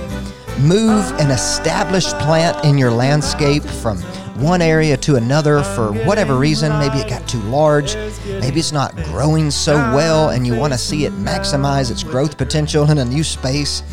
[0.61, 3.97] move an established plant in your landscape from
[4.37, 6.71] one area to another for whatever reason?
[6.79, 10.79] Maybe it got too large, maybe it's not growing so well, and you want to
[10.79, 13.83] see it maximize its growth potential in a new space.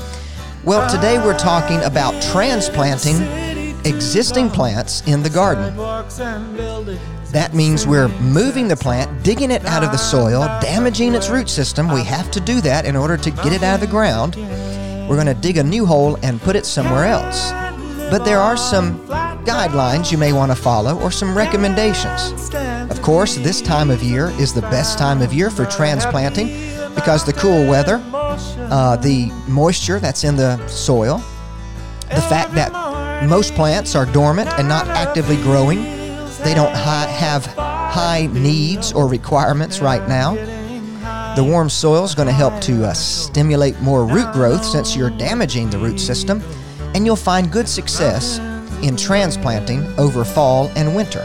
[0.62, 3.16] Well, today we're talking about transplanting
[3.84, 5.76] existing plants in the garden.
[7.32, 11.48] That means we're moving the plant, digging it out of the soil, damaging its root
[11.48, 11.90] system.
[11.90, 14.36] We have to do that in order to get it out of the ground.
[15.08, 17.50] We're going to dig a new hole and put it somewhere else.
[18.10, 19.06] But there are some
[19.46, 22.54] guidelines you may want to follow or some recommendations.
[22.90, 26.48] Of course, this time of year is the best time of year for transplanting
[26.94, 31.16] because the cool weather, uh, the moisture that's in the soil,
[32.10, 36.01] the fact that most plants are dormant and not actively growing
[36.44, 40.34] they don't have high needs or requirements right now.
[41.36, 45.10] The warm soil is going to help to uh, stimulate more root growth since you're
[45.10, 46.42] damaging the root system,
[46.94, 48.38] and you'll find good success
[48.82, 51.22] in transplanting over fall and winter.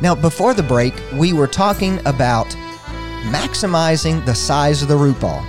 [0.00, 2.46] Now, before the break, we were talking about
[3.26, 5.44] maximizing the size of the root ball.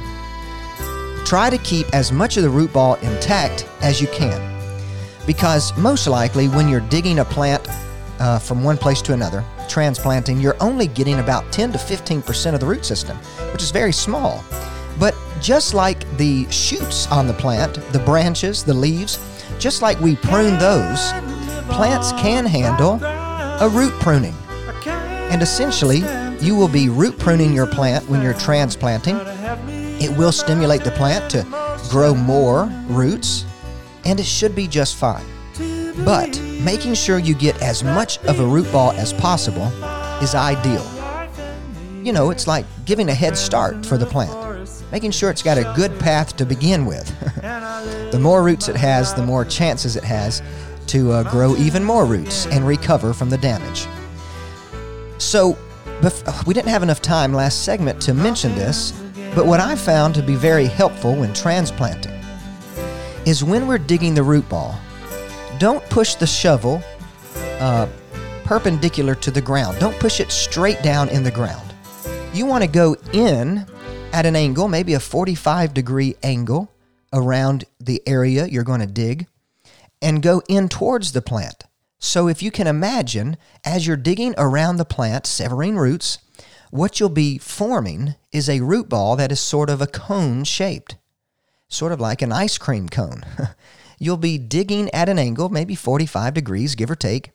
[1.25, 4.57] Try to keep as much of the root ball intact as you can
[5.27, 7.56] because most likely when you're digging a plant
[8.19, 12.59] uh, from one place to another, transplanting, you're only getting about 10 to 15% of
[12.59, 13.17] the root system,
[13.51, 14.43] which is very small.
[14.99, 19.19] But just like the shoots on the plant, the branches, the leaves,
[19.59, 21.11] just like we prune those,
[21.69, 24.35] plants can handle a root pruning.
[24.85, 26.03] And essentially,
[26.39, 29.17] you will be root pruning your plant when you're transplanting.
[29.99, 31.45] It will stimulate the plant to
[31.89, 33.45] grow more roots
[34.05, 35.25] and it should be just fine.
[36.05, 39.67] But making sure you get as much of a root ball as possible
[40.21, 40.85] is ideal.
[42.03, 45.57] You know, it's like giving a head start for the plant, making sure it's got
[45.57, 47.07] a good path to begin with.
[48.11, 50.41] the more roots it has, the more chances it has
[50.87, 53.87] to uh, grow even more roots and recover from the damage.
[55.17, 55.57] So,
[56.45, 58.91] we didn't have enough time last segment to mention this,
[59.35, 62.13] but what I found to be very helpful when transplanting
[63.25, 64.79] is when we're digging the root ball,
[65.59, 66.81] don't push the shovel
[67.59, 67.87] uh,
[68.43, 69.79] perpendicular to the ground.
[69.79, 71.73] Don't push it straight down in the ground.
[72.33, 73.65] You want to go in
[74.13, 76.71] at an angle, maybe a 45 degree angle
[77.13, 79.27] around the area you're going to dig,
[80.01, 81.63] and go in towards the plant.
[81.99, 86.19] So if you can imagine, as you're digging around the plant, severing roots,
[86.69, 90.97] what you'll be forming is a root ball that is sort of a cone shaped,
[91.67, 93.23] sort of like an ice cream cone.
[93.97, 97.31] you'll be digging at an angle, maybe 45 degrees, give or take,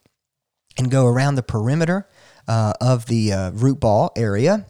[0.76, 2.08] and go around the perimeter
[2.48, 4.66] uh, of the uh, root ball area.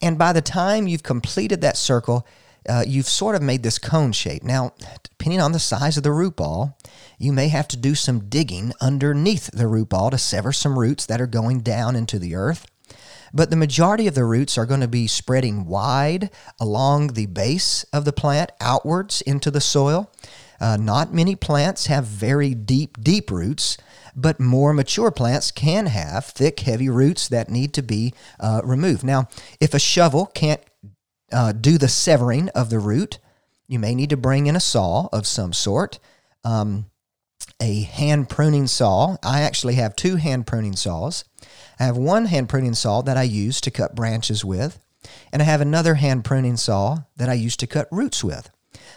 [0.00, 2.26] And by the time you've completed that circle,
[2.68, 4.42] uh, you've sort of made this cone shape.
[4.42, 4.72] Now,
[5.02, 6.76] depending on the size of the root ball,
[7.18, 11.06] you may have to do some digging underneath the root ball to sever some roots
[11.06, 12.66] that are going down into the earth.
[13.32, 17.84] But the majority of the roots are going to be spreading wide along the base
[17.92, 20.10] of the plant, outwards into the soil.
[20.60, 23.76] Uh, not many plants have very deep, deep roots,
[24.14, 29.04] but more mature plants can have thick, heavy roots that need to be uh, removed.
[29.04, 29.28] Now,
[29.60, 30.62] if a shovel can't
[31.32, 33.18] uh, do the severing of the root,
[33.68, 35.98] you may need to bring in a saw of some sort.
[36.44, 36.86] Um,
[37.60, 39.16] a hand pruning saw.
[39.22, 41.24] I actually have two hand pruning saws.
[41.78, 44.78] I have one hand pruning saw that I use to cut branches with,
[45.32, 48.50] and I have another hand pruning saw that I use to cut roots with.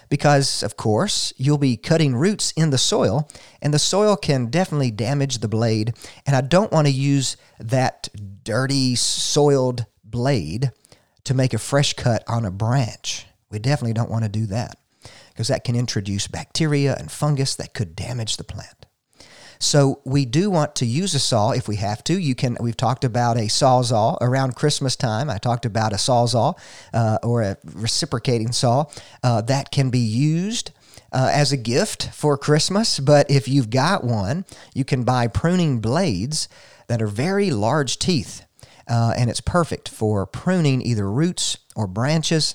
[0.08, 3.28] Because, of course, you'll be cutting roots in the soil,
[3.62, 5.94] and the soil can definitely damage the blade.
[6.26, 8.08] And I don't want to use that
[8.42, 10.72] dirty, soiled blade
[11.24, 13.26] to make a fresh cut on a branch.
[13.50, 14.78] We definitely don't want to do that
[15.30, 18.86] because that can introduce bacteria and fungus that could damage the plant.
[19.60, 22.18] So we do want to use a saw if we have to.
[22.18, 22.56] You can.
[22.60, 25.28] We've talked about a sawzall around Christmas time.
[25.28, 26.58] I talked about a sawzall
[26.94, 28.86] uh, or a reciprocating saw
[29.22, 30.72] uh, that can be used.
[31.12, 34.44] Uh, as a gift for Christmas, but if you've got one,
[34.74, 36.48] you can buy pruning blades
[36.86, 38.44] that are very large teeth,
[38.86, 42.54] uh, and it's perfect for pruning either roots or branches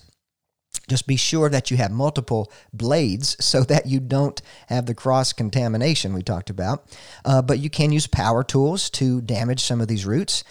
[0.88, 5.34] just be sure that you have multiple blades so that you don't have the cross
[5.34, 6.86] contamination we talked about.
[7.24, 10.44] Uh, but you can use power tools to damage some of these roots.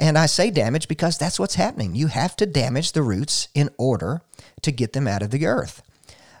[0.00, 1.94] And I say damage because that's what's happening.
[1.94, 4.22] You have to damage the roots in order
[4.62, 5.82] to get them out of the earth.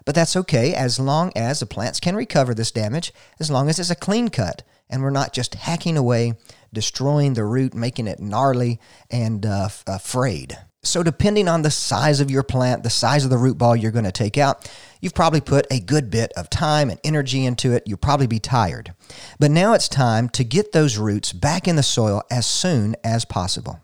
[0.04, 3.78] But that's okay as long as the plants can recover this damage, as long as
[3.78, 6.34] it's a clean cut and we're not just hacking away,
[6.72, 8.78] destroying the root, making it gnarly
[9.10, 10.58] and uh, frayed.
[10.84, 13.92] So, depending on the size of your plant, the size of the root ball you're
[13.92, 14.68] going to take out,
[15.00, 17.84] you've probably put a good bit of time and energy into it.
[17.86, 18.92] You'll probably be tired.
[19.38, 23.24] But now it's time to get those roots back in the soil as soon as
[23.24, 23.78] possible.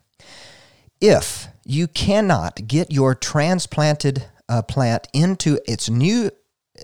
[1.01, 6.33] If you cannot get your transplanted uh, plant into its new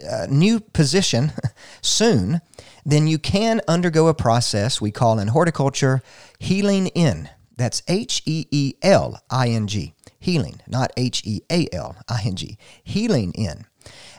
[0.08, 1.32] uh, new position
[1.82, 2.40] soon,
[2.86, 6.02] then you can undergo a process we call in horticulture
[6.38, 7.30] heeling in.
[7.56, 9.93] That's H E E L I N G
[10.24, 13.66] heeling, not H E A L I N G, heeling in.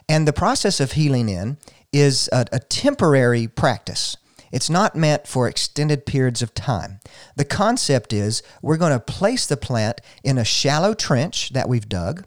[0.07, 1.57] And the process of heeling in
[1.91, 4.17] is a, a temporary practice.
[4.51, 6.99] It's not meant for extended periods of time.
[7.35, 11.89] The concept is we're going to place the plant in a shallow trench that we've
[11.89, 12.25] dug,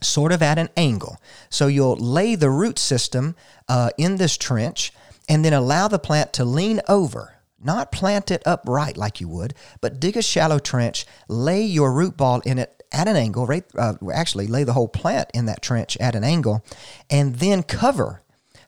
[0.00, 1.18] sort of at an angle.
[1.50, 3.34] So you'll lay the root system
[3.68, 4.92] uh, in this trench
[5.28, 9.54] and then allow the plant to lean over not plant it upright like you would,
[9.80, 13.64] but dig a shallow trench, lay your root ball in it at an angle, right?
[13.76, 16.64] Uh, actually, lay the whole plant in that trench at an angle,
[17.10, 18.22] and then cover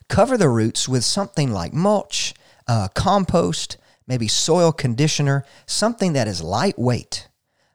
[0.09, 2.35] cover the roots with something like mulch,
[2.69, 7.29] uh, compost, maybe soil conditioner, something that is lightweight.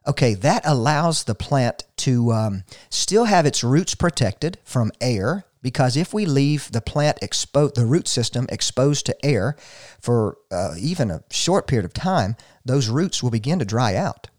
[0.08, 5.98] Okay, that allows the plant to um, still have its roots protected from air because
[5.98, 9.58] if we leave the plant exposed, the root system exposed to air
[10.00, 14.30] for uh, even a short period of time, those roots will begin to dry out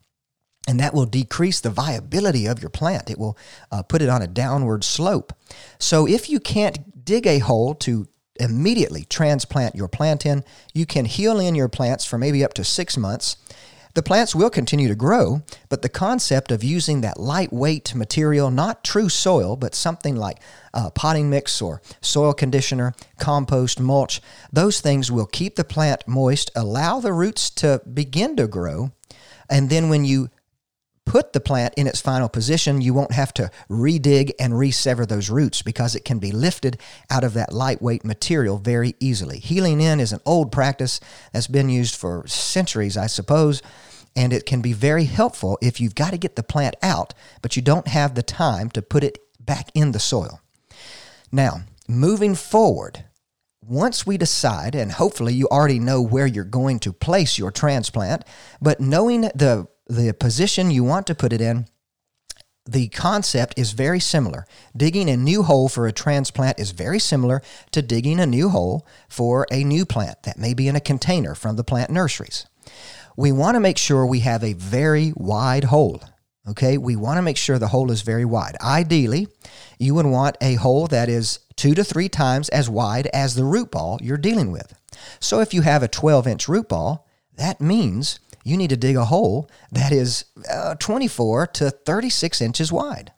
[0.68, 3.10] and that will decrease the viability of your plant.
[3.10, 3.36] It will
[3.72, 5.32] uh, put it on a downward slope.
[5.78, 8.06] So if you can't dig a hole to
[8.38, 12.64] immediately transplant your plant in, you can heel in your plants for maybe up to
[12.64, 13.36] six months.
[13.94, 18.84] The plants will continue to grow, but the concept of using that lightweight material, not
[18.84, 20.38] true soil, but something like
[20.72, 24.20] uh, potting mix or soil conditioner, compost, mulch,
[24.52, 28.92] those things will keep the plant moist, allow the roots to begin to grow,
[29.50, 30.30] and then when you
[31.10, 35.28] put the plant in its final position, you won't have to redig and resever those
[35.28, 36.78] roots because it can be lifted
[37.10, 39.40] out of that lightweight material very easily.
[39.40, 41.00] Heeling in is an old practice
[41.32, 43.60] that's been used for centuries, I suppose,
[44.14, 47.56] and it can be very helpful if you've got to get the plant out, but
[47.56, 50.40] you don't have the time to put it back in the soil.
[51.32, 53.04] Now, moving forward,
[53.60, 58.22] once we decide, and hopefully you already know where you're going to place your transplant,
[58.62, 61.66] but knowing the the position you want to put it in,
[62.64, 64.46] the concept is very similar.
[64.76, 67.42] Digging a new hole for a transplant is very similar
[67.72, 71.34] to digging a new hole for a new plant that may be in a container
[71.34, 72.46] from the plant nurseries.
[73.16, 76.00] We want to make sure we have a very wide hole.
[76.48, 78.56] Okay, we want to make sure the hole is very wide.
[78.60, 79.28] Ideally,
[79.78, 83.44] you would want a hole that is two to three times as wide as the
[83.44, 84.74] root ball you're dealing with.
[85.18, 87.06] So if you have a 12 inch root ball,
[87.36, 92.72] that means you need to dig a hole that is uh, 24 to 36 inches
[92.72, 93.12] wide.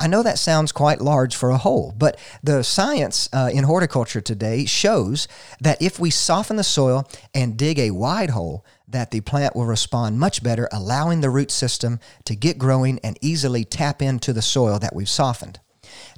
[0.00, 4.22] I know that sounds quite large for a hole, but the science uh, in horticulture
[4.22, 5.28] today shows
[5.60, 9.66] that if we soften the soil and dig a wide hole, that the plant will
[9.66, 14.40] respond much better, allowing the root system to get growing and easily tap into the
[14.40, 15.60] soil that we've softened.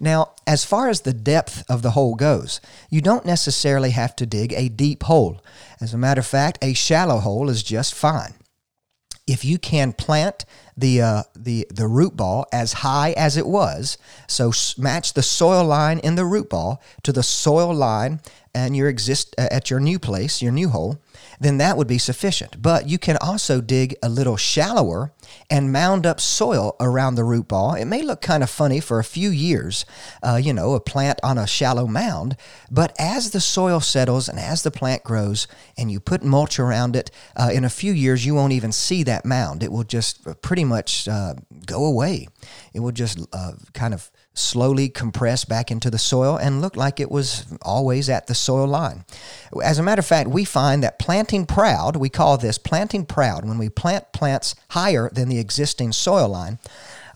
[0.01, 2.61] Now, as far as the depth of the hole goes,
[2.91, 5.43] you don't necessarily have to dig a deep hole.
[5.81, 8.35] As a matter of fact, a shallow hole is just fine.
[9.27, 10.45] If you can plant
[10.77, 13.97] the uh, the the root ball as high as it was,
[14.27, 18.20] so match the soil line in the root ball to the soil line
[18.55, 20.99] and your exist uh, at your new place, your new hole,
[21.41, 22.61] then that would be sufficient.
[22.61, 25.12] But you can also dig a little shallower
[25.51, 27.74] and mound up soil around the root ball.
[27.74, 29.84] It may look kind of funny for a few years,
[30.22, 32.36] uh, you know, a plant on a shallow mound,
[32.70, 36.97] but as the soil settles and as the plant grows and you put mulch around
[36.97, 39.62] it, uh, in a few years you won't even see that mound.
[39.62, 41.34] It will just pretty much uh,
[41.66, 42.28] go away.
[42.72, 46.99] It will just uh, kind of slowly compress back into the soil and look like
[46.99, 49.05] it was always at the soil line.
[49.62, 53.45] As a matter of fact, we find that planting proud, we call this planting proud,
[53.45, 56.59] when we plant plants higher than the existing soil line,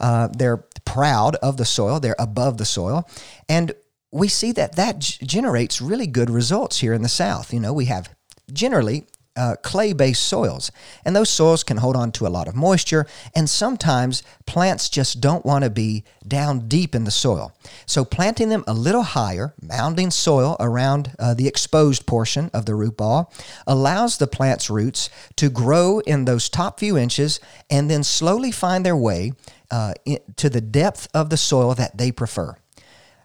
[0.01, 3.09] uh, they're proud of the soil, they're above the soil,
[3.49, 3.73] and
[4.13, 7.53] we see that that g- generates really good results here in the South.
[7.53, 8.11] You know, we have
[8.53, 9.07] generally
[9.37, 10.73] uh, clay based soils.
[11.05, 15.21] And those soils can hold on to a lot of moisture, and sometimes plants just
[15.21, 17.53] don't want to be down deep in the soil.
[17.87, 22.75] So, planting them a little higher, mounding soil around uh, the exposed portion of the
[22.75, 23.33] root ball,
[23.67, 28.85] allows the plant's roots to grow in those top few inches and then slowly find
[28.85, 29.33] their way
[29.71, 32.57] uh, in, to the depth of the soil that they prefer.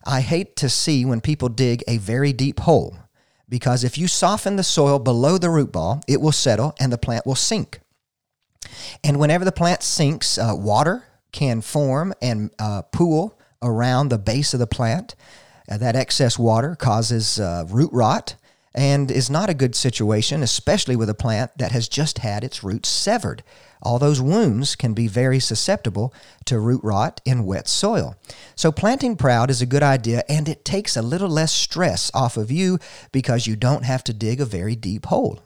[0.03, 2.97] I hate to see when people dig a very deep hole
[3.52, 6.97] because if you soften the soil below the root ball, it will settle and the
[6.97, 7.82] plant will sink.
[9.04, 14.54] And whenever the plant sinks, uh, water can form and uh, pool around the base
[14.54, 15.16] of the plant.
[15.70, 18.36] Uh, that excess water causes uh, root rot
[18.74, 22.63] and is not a good situation, especially with a plant that has just had its
[22.63, 23.43] roots severed.
[23.84, 26.13] All those wounds can be very susceptible
[26.45, 28.15] to root rot in wet soil.
[28.55, 32.38] So, planting proud is a good idea and it takes a little less stress off
[32.38, 32.78] of you
[33.11, 35.39] because you don't have to dig a very deep hole.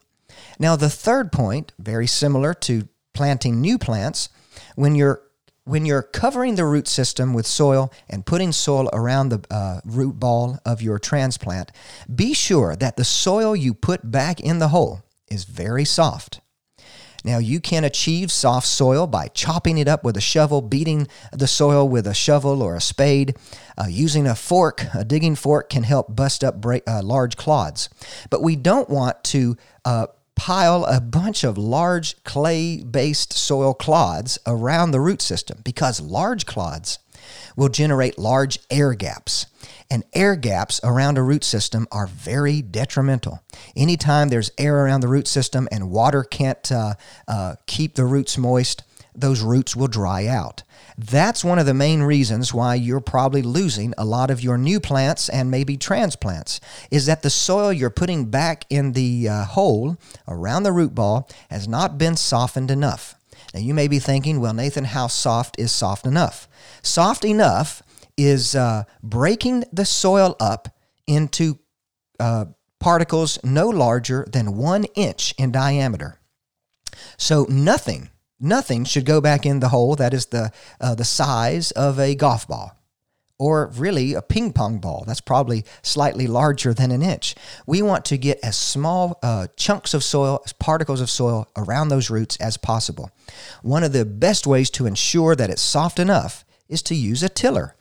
[0.60, 4.30] Now, the third point, very similar to planting new plants,
[4.76, 5.22] when you're
[5.66, 10.20] when you're covering the root system with soil and putting soil around the uh, root
[10.20, 11.72] ball of your transplant,
[12.14, 16.40] be sure that the soil you put back in the hole is very soft.
[17.24, 21.48] Now, you can achieve soft soil by chopping it up with a shovel, beating the
[21.48, 23.36] soil with a shovel or a spade.
[23.76, 27.90] Uh, using a fork, a digging fork, can help bust up break, uh, large clods.
[28.30, 30.06] But we don't want to uh,
[30.36, 36.46] pile a bunch of large clay based soil clods around the root system because large
[36.46, 37.00] clods
[37.56, 39.48] will generate large air gaps.
[39.90, 43.42] And air gaps around a root system are very detrimental.
[43.76, 46.96] Anytime there's air around the root system and water can't uh,
[47.28, 48.84] uh, keep the roots moist,
[49.16, 50.64] those roots will dry out.
[50.98, 54.80] That's one of the main reasons why you're probably losing a lot of your new
[54.80, 56.60] plants and maybe transplants
[56.90, 59.98] is that the soil you're putting back in the uh, hole
[60.28, 63.16] around the root ball has not been softened enough.
[63.54, 66.48] Now you may be thinking, well, Nathan, how soft is soft enough?
[66.82, 67.84] Soft enough
[68.18, 70.70] is uh, breaking the soil up
[71.08, 71.60] into
[72.20, 72.46] uh,
[72.80, 76.20] particles no larger than one inch in diameter.
[77.18, 78.10] So nothing
[78.40, 82.16] nothing should go back in the hole that is the, uh, the size of a
[82.16, 82.76] golf ball
[83.38, 85.04] or really a ping pong ball.
[85.06, 87.36] That's probably slightly larger than an inch.
[87.66, 92.10] We want to get as small uh, chunks of soil, particles of soil around those
[92.10, 93.12] roots as possible.
[93.62, 97.30] One of the best ways to ensure that it's soft enough is to use a
[97.30, 97.75] tiller.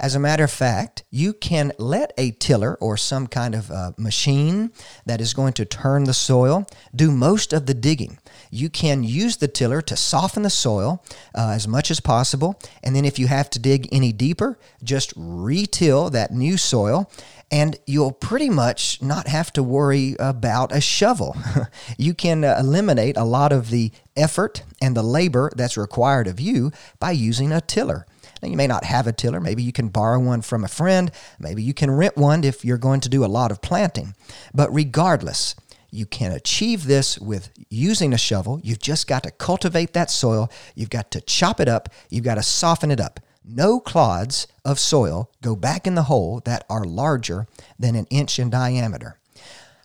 [0.00, 3.92] As a matter of fact, you can let a tiller or some kind of uh,
[3.98, 4.72] machine
[5.04, 8.18] that is going to turn the soil do most of the digging.
[8.50, 12.58] You can use the tiller to soften the soil uh, as much as possible.
[12.82, 17.10] And then, if you have to dig any deeper, just retill that new soil
[17.50, 21.36] and you'll pretty much not have to worry about a shovel.
[21.98, 26.40] you can uh, eliminate a lot of the effort and the labor that's required of
[26.40, 28.06] you by using a tiller.
[28.42, 29.40] Now, you may not have a tiller.
[29.40, 31.10] Maybe you can borrow one from a friend.
[31.38, 34.14] Maybe you can rent one if you're going to do a lot of planting.
[34.54, 35.54] But regardless,
[35.90, 38.60] you can achieve this with using a shovel.
[38.62, 40.50] You've just got to cultivate that soil.
[40.74, 41.88] You've got to chop it up.
[42.08, 43.20] You've got to soften it up.
[43.44, 47.46] No clods of soil go back in the hole that are larger
[47.78, 49.19] than an inch in diameter.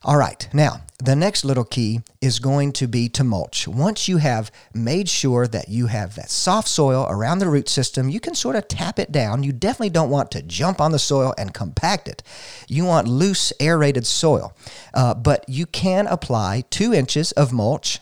[0.06, 3.68] All right, now the next little key is going to be to mulch.
[3.68, 8.08] Once you have made sure that you have that soft soil around the root system,
[8.08, 9.42] you can sort of tap it down.
[9.42, 12.22] You definitely don't want to jump on the soil and compact it.
[12.68, 14.54] You want loose, aerated soil.
[14.94, 17.98] Uh, but you can apply two inches of mulch,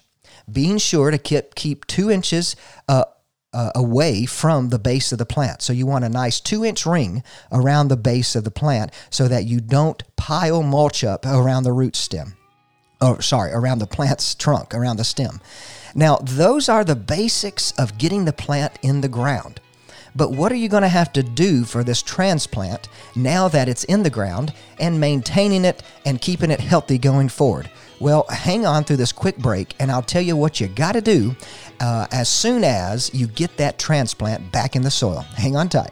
[0.51, 2.58] being sure to keep, keep two inches
[2.89, 3.06] uh,
[3.54, 5.62] uh, away from the base of the plant.
[5.62, 9.28] So you want a nice two inch ring around the base of the plant so
[9.28, 12.36] that you don't pile mulch up around the root stem.
[13.01, 15.41] Oh, sorry, around the plant's trunk, around the stem.
[15.93, 19.60] Now, those are the basics of getting the plant in the ground.
[20.16, 23.84] But what are you going to have to do for this transplant now that it's
[23.86, 27.70] in the ground and maintaining it and keeping it healthy going forward?
[28.04, 30.99] Well, hang on through this quick break, and I'll tell you what you got to
[30.99, 31.38] do
[31.80, 35.22] uh, as soon as you get that transplant back in the soil.
[35.38, 35.91] Hang on tight.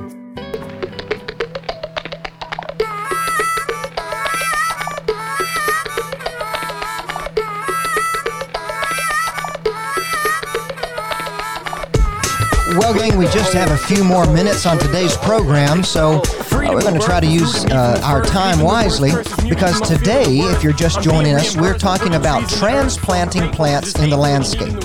[12.77, 16.79] Well, gang, we just have a few more minutes on today's program, so uh, we're
[16.79, 19.11] going to try to use uh, our time wisely
[19.49, 24.81] because today, if you're just joining us, we're talking about transplanting plants in the landscape.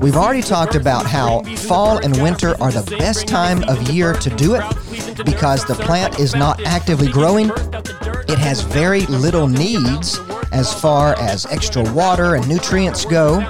[0.00, 4.30] We've already talked about how fall and winter are the best time of year to
[4.30, 7.50] do it because the plant is not actively growing.
[8.28, 10.20] It has very little needs
[10.52, 13.40] as far as extra water and nutrients go.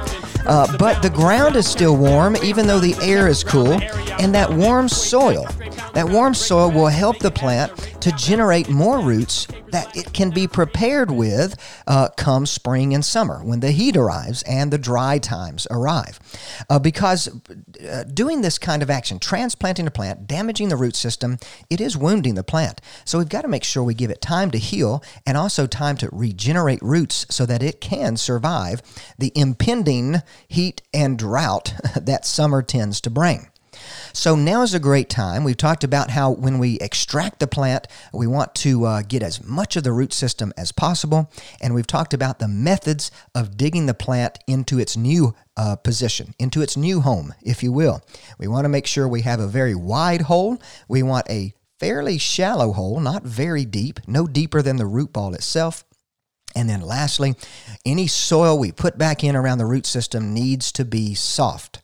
[0.48, 3.72] Uh, but the ground is still warm, even though the air is cool,
[4.18, 5.46] and that warm soil,
[5.94, 10.46] that warm soil will help the plant to generate more roots that it can be
[10.46, 11.54] prepared with
[11.86, 16.18] uh, come spring and summer when the heat arrives and the dry times arrive.
[16.70, 17.28] Uh, because
[17.90, 21.96] uh, doing this kind of action, transplanting a plant, damaging the root system, it is
[21.96, 22.80] wounding the plant.
[23.04, 25.96] So we've got to make sure we give it time to heal and also time
[25.98, 28.82] to regenerate roots so that it can survive
[29.18, 33.48] the impending heat and drought that summer tends to bring.
[34.12, 35.44] So now is a great time.
[35.44, 39.44] We've talked about how when we extract the plant, we want to uh, get as
[39.44, 41.30] much of the root system as possible.
[41.60, 46.34] And we've talked about the methods of digging the plant into its new uh, position,
[46.38, 48.02] into its new home, if you will.
[48.38, 50.58] We want to make sure we have a very wide hole.
[50.88, 55.34] We want a fairly shallow hole, not very deep, no deeper than the root ball
[55.34, 55.84] itself.
[56.56, 57.34] And then lastly,
[57.84, 61.80] any soil we put back in around the root system needs to be soft.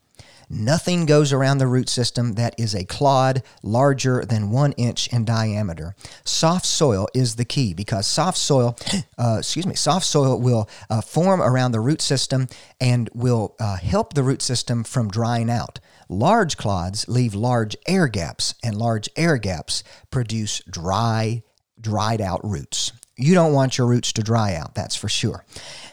[0.48, 5.24] Nothing goes around the root system that is a clod larger than one inch in
[5.24, 5.94] diameter.
[6.24, 8.76] Soft soil is the key because soft soil,
[9.18, 12.46] uh, excuse me, soft soil will uh, form around the root system
[12.80, 15.80] and will uh, help the root system from drying out.
[16.08, 21.42] Large clods leave large air gaps, and large air gaps produce dry,
[21.80, 22.92] dried out roots.
[23.16, 25.44] You don't want your roots to dry out, that's for sure.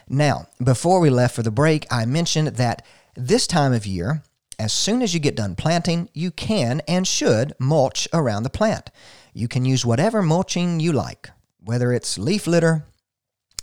[0.09, 2.85] Now, before we left for the break, I mentioned that
[3.15, 4.23] this time of year,
[4.61, 8.91] as soon as you get done planting, you can and should mulch around the plant.
[9.33, 12.85] You can use whatever mulching you like, whether it's leaf litter,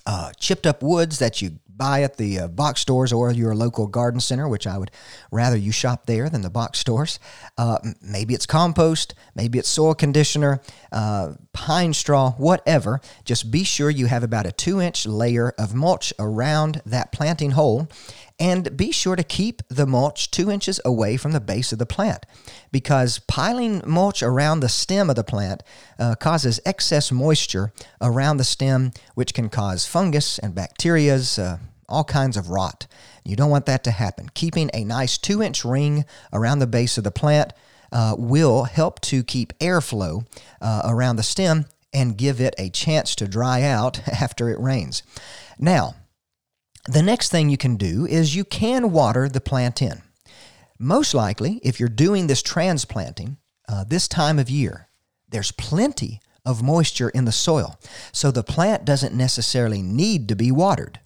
[0.06, 3.86] uh, chipped up woods that you buy at the uh, box stores or your local
[3.86, 4.90] garden center, which I would
[5.30, 7.20] rather you shop there than the box stores.
[7.56, 13.00] Uh, maybe it's compost, maybe it's soil conditioner, uh, pine straw, whatever.
[13.24, 17.52] Just be sure you have about a two inch layer of mulch around that planting
[17.52, 17.88] hole.
[18.40, 21.86] And be sure to keep the mulch two inches away from the base of the
[21.86, 22.24] plant
[22.70, 25.64] because piling mulch around the stem of the plant
[25.98, 31.58] uh, causes excess moisture around the stem, which can cause fungus and bacterias, uh,
[31.88, 32.86] all kinds of rot.
[33.24, 34.30] You don't want that to happen.
[34.34, 37.52] Keeping a nice two inch ring around the base of the plant
[37.90, 40.26] uh, will help to keep airflow
[40.60, 45.02] uh, around the stem and give it a chance to dry out after it rains.
[45.58, 45.94] Now,
[46.88, 50.00] the next thing you can do is you can water the plant in.
[50.78, 53.36] Most likely, if you're doing this transplanting
[53.68, 54.88] uh, this time of year,
[55.28, 57.78] there's plenty of moisture in the soil,
[58.10, 61.00] so the plant doesn't necessarily need to be watered.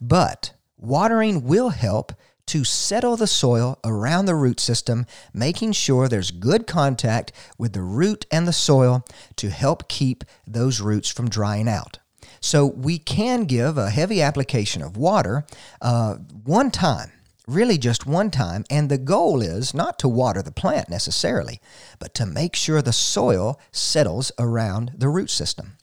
[0.00, 2.12] But watering will help
[2.46, 5.04] to settle the soil around the root system,
[5.34, 9.04] making sure there's good contact with the root and the soil
[9.34, 11.98] to help keep those roots from drying out.
[12.40, 15.44] So we can give a heavy application of water
[15.80, 17.12] uh, one time,
[17.46, 21.60] really just one time, and the goal is not to water the plant necessarily,
[21.98, 25.76] but to make sure the soil settles around the root system.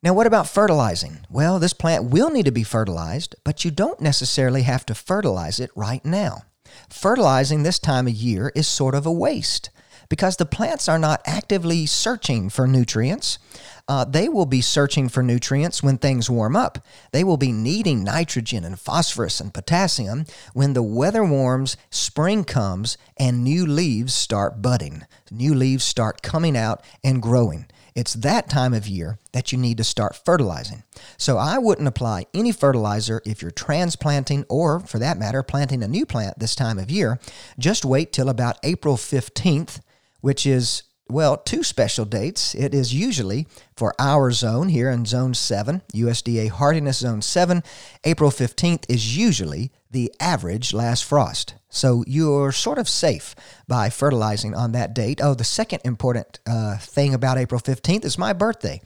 [0.00, 1.18] Now, what about fertilizing?
[1.28, 5.58] Well, this plant will need to be fertilized, but you don't necessarily have to fertilize
[5.58, 6.42] it right now.
[6.88, 9.70] Fertilizing this time of year is sort of a waste
[10.08, 13.38] because the plants are not actively searching for nutrients.
[13.86, 16.84] Uh, they will be searching for nutrients when things warm up.
[17.12, 22.98] They will be needing nitrogen and phosphorus and potassium when the weather warms, spring comes,
[23.18, 25.04] and new leaves start budding.
[25.30, 27.66] New leaves start coming out and growing.
[27.94, 30.84] It's that time of year that you need to start fertilizing.
[31.16, 35.88] So I wouldn't apply any fertilizer if you're transplanting or, for that matter, planting a
[35.88, 37.18] new plant this time of year.
[37.58, 39.80] Just wait till about April 15th
[40.20, 42.54] which is, well, two special dates.
[42.54, 43.46] It is usually
[43.76, 47.62] for our zone here in Zone 7, USDA Hardiness Zone 7.
[48.04, 51.54] April 15th is usually the average last frost.
[51.70, 53.34] So you're sort of safe
[53.66, 55.20] by fertilizing on that date.
[55.22, 58.80] Oh, the second important uh, thing about April 15th is my birthday.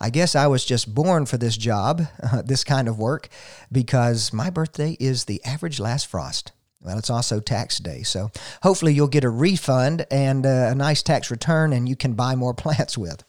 [0.00, 3.28] I guess I was just born for this job, uh, this kind of work,
[3.70, 6.52] because my birthday is the average last frost.
[6.80, 8.30] Well, it's also tax day, so
[8.62, 12.36] hopefully you'll get a refund and uh, a nice tax return, and you can buy
[12.36, 13.24] more plants with.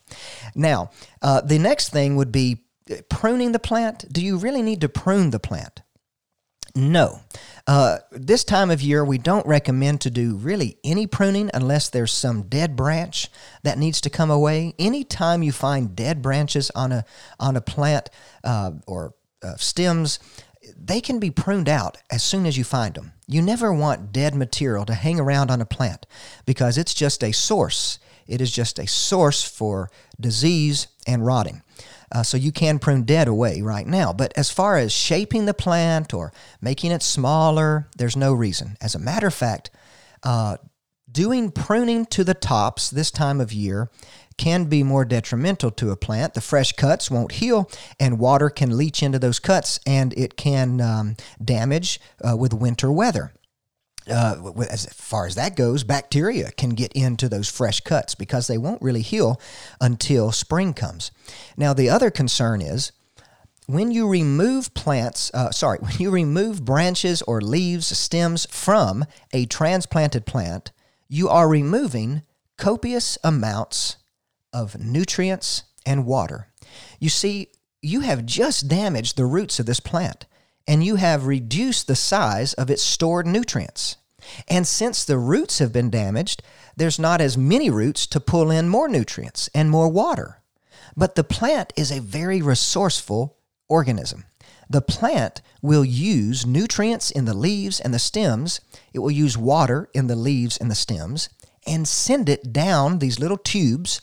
[0.54, 0.92] Now,
[1.22, 4.06] uh, the next thing would be uh, pruning the plant.
[4.12, 5.82] Do you really need to prune the plant?
[6.76, 7.22] No.
[7.66, 12.12] Uh, this time of year, we don't recommend to do really any pruning unless there's
[12.12, 13.30] some dead branch
[13.64, 14.76] that needs to come away.
[14.78, 17.06] Anytime you find dead branches on a
[17.40, 18.12] on a plant
[18.44, 19.16] uh, or
[19.58, 20.20] stems,
[20.78, 23.14] they can be pruned out as soon as you find them.
[23.30, 26.08] You never want dead material to hang around on a plant
[26.48, 28.00] because it's just a source.
[28.26, 31.62] It is just a source for disease and rotting.
[32.12, 34.12] Uh, so you can prune dead away right now.
[34.14, 38.78] But as far as shaping the plant or making it smaller, there's no reason.
[38.82, 39.70] As a matter of fact,
[40.24, 40.58] uh,
[41.12, 43.92] doing pruning to the tops this time of year
[44.40, 46.34] can be more detrimental to a plant.
[46.34, 47.70] The fresh cuts won't heal,
[48.00, 52.92] and water can leach into those cuts, and it can um, damage uh, with winter
[52.92, 53.34] weather.
[54.10, 58.58] Uh, as far as that goes, bacteria can get into those fresh cuts because they
[58.58, 59.40] won't really heal
[59.82, 61.12] until spring comes.
[61.58, 62.92] Now, the other concern is
[63.68, 69.46] when you remove plants, uh, sorry, when you remove branches or leaves, stems from a
[69.46, 70.72] transplanted plant,
[71.10, 72.24] you are removing
[72.58, 73.98] copious amounts
[74.54, 76.48] of nutrients and water.
[77.00, 77.50] You see,
[77.82, 80.26] you have just damaged the roots of this plant
[80.68, 83.98] and you have reduced the size of its stored nutrients.
[84.48, 86.44] And since the roots have been damaged,
[86.76, 90.44] there's not as many roots to pull in more nutrients and more water.
[90.96, 93.38] But the plant is a very resourceful
[93.68, 94.26] organism.
[94.70, 98.62] The plant will use nutrients in the leaves and the stems,
[98.94, 101.30] it will use water in the leaves and the stems,
[101.66, 104.02] and send it down these little tubes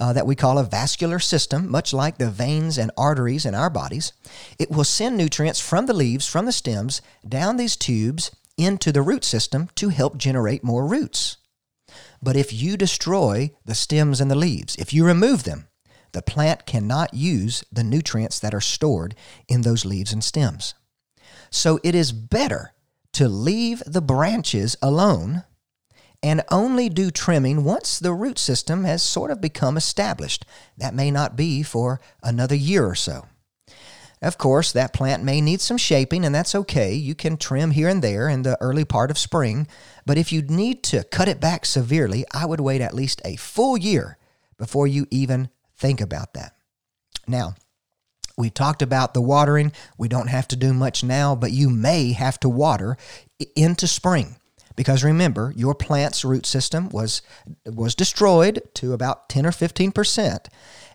[0.00, 3.70] uh, that we call a vascular system, much like the veins and arteries in our
[3.70, 4.12] bodies.
[4.58, 9.02] It will send nutrients from the leaves, from the stems, down these tubes into the
[9.02, 11.36] root system to help generate more roots.
[12.22, 15.68] But if you destroy the stems and the leaves, if you remove them,
[16.12, 19.14] the plant cannot use the nutrients that are stored
[19.46, 20.74] in those leaves and stems.
[21.50, 22.72] So it is better
[23.12, 25.44] to leave the branches alone
[26.22, 30.44] and only do trimming once the root system has sort of become established.
[30.76, 33.26] That may not be for another year or so.
[34.20, 36.92] Of course, that plant may need some shaping, and that's okay.
[36.92, 39.68] You can trim here and there in the early part of spring.
[40.06, 43.36] But if you need to cut it back severely, I would wait at least a
[43.36, 44.18] full year
[44.58, 46.54] before you even think about that.
[47.28, 47.54] Now,
[48.36, 49.70] we talked about the watering.
[49.96, 52.96] We don't have to do much now, but you may have to water
[53.54, 54.37] into spring
[54.78, 57.20] because remember your plant's root system was
[57.66, 60.48] was destroyed to about 10 or 15 percent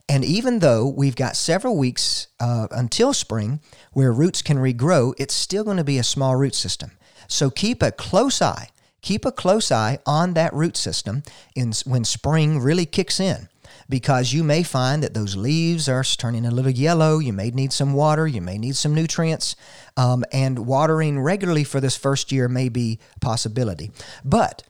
[0.08, 3.60] and even though we've got several weeks uh, until spring
[3.94, 6.92] where roots can regrow, it's still going to be a small root system.
[7.28, 8.70] So keep a close eye.
[9.02, 11.24] Keep a close eye on that root system
[11.56, 13.48] in, when spring really kicks in
[13.94, 17.20] because you may find that those leaves are turning a little yellow.
[17.20, 18.26] You may need some water.
[18.26, 19.56] You may need some nutrients.
[19.96, 23.92] Um, and watering regularly for this first year may be a possibility.
[24.26, 24.64] But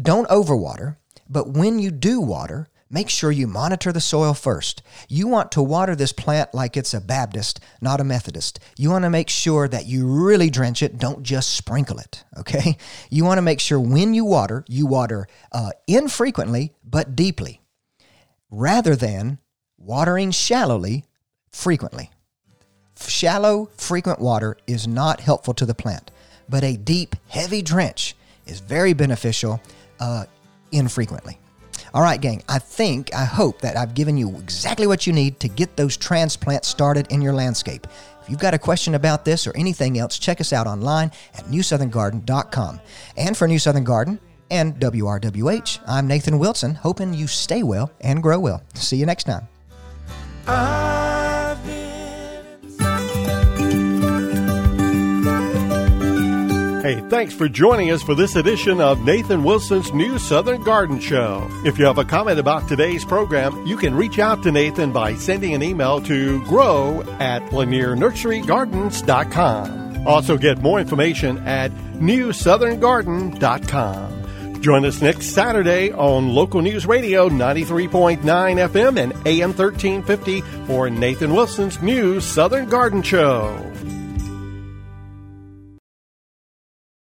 [0.00, 0.96] don't overwater.
[1.28, 4.82] But when you do water, make sure you monitor the soil first.
[5.10, 8.60] You want to water this plant like it's a Baptist, not a Methodist.
[8.78, 12.78] You want to make sure that you really drench it, don't just sprinkle it, okay?
[13.10, 17.59] You want to make sure when you water, you water uh, infrequently but deeply,
[18.50, 19.38] rather than
[19.78, 21.04] watering shallowly
[21.50, 22.10] frequently.
[22.98, 26.10] Shallow, frequent water is not helpful to the plant,
[26.48, 28.14] but a deep, heavy drench
[28.46, 29.60] is very beneficial
[30.00, 30.26] uh,
[30.72, 31.38] infrequently.
[31.92, 35.40] All right, gang, I think, I hope that I've given you exactly what you need
[35.40, 37.86] to get those transplants started in your landscape.
[38.22, 41.46] If you've got a question about this or anything else, check us out online at
[41.46, 42.80] newsoutherngarden.com.
[43.16, 44.20] And for New Southern Garden
[44.50, 48.62] and WRWH, I'm Nathan Wilson, hoping you stay well and grow well.
[48.74, 49.48] See you next time.
[56.82, 61.46] Hey, thanks for joining us for this edition of Nathan Wilson's New Southern Garden Show.
[61.64, 65.14] If you have a comment about today's program, you can reach out to Nathan by
[65.14, 70.06] sending an email to grow at lanierNurseryGardens.com.
[70.06, 71.70] Also get more information at
[72.00, 74.19] newsoutherngarden.com.
[74.60, 81.32] Join us next Saturday on Local News Radio 93.9 FM and AM 1350 for Nathan
[81.32, 83.69] Wilson's New Southern Garden Show.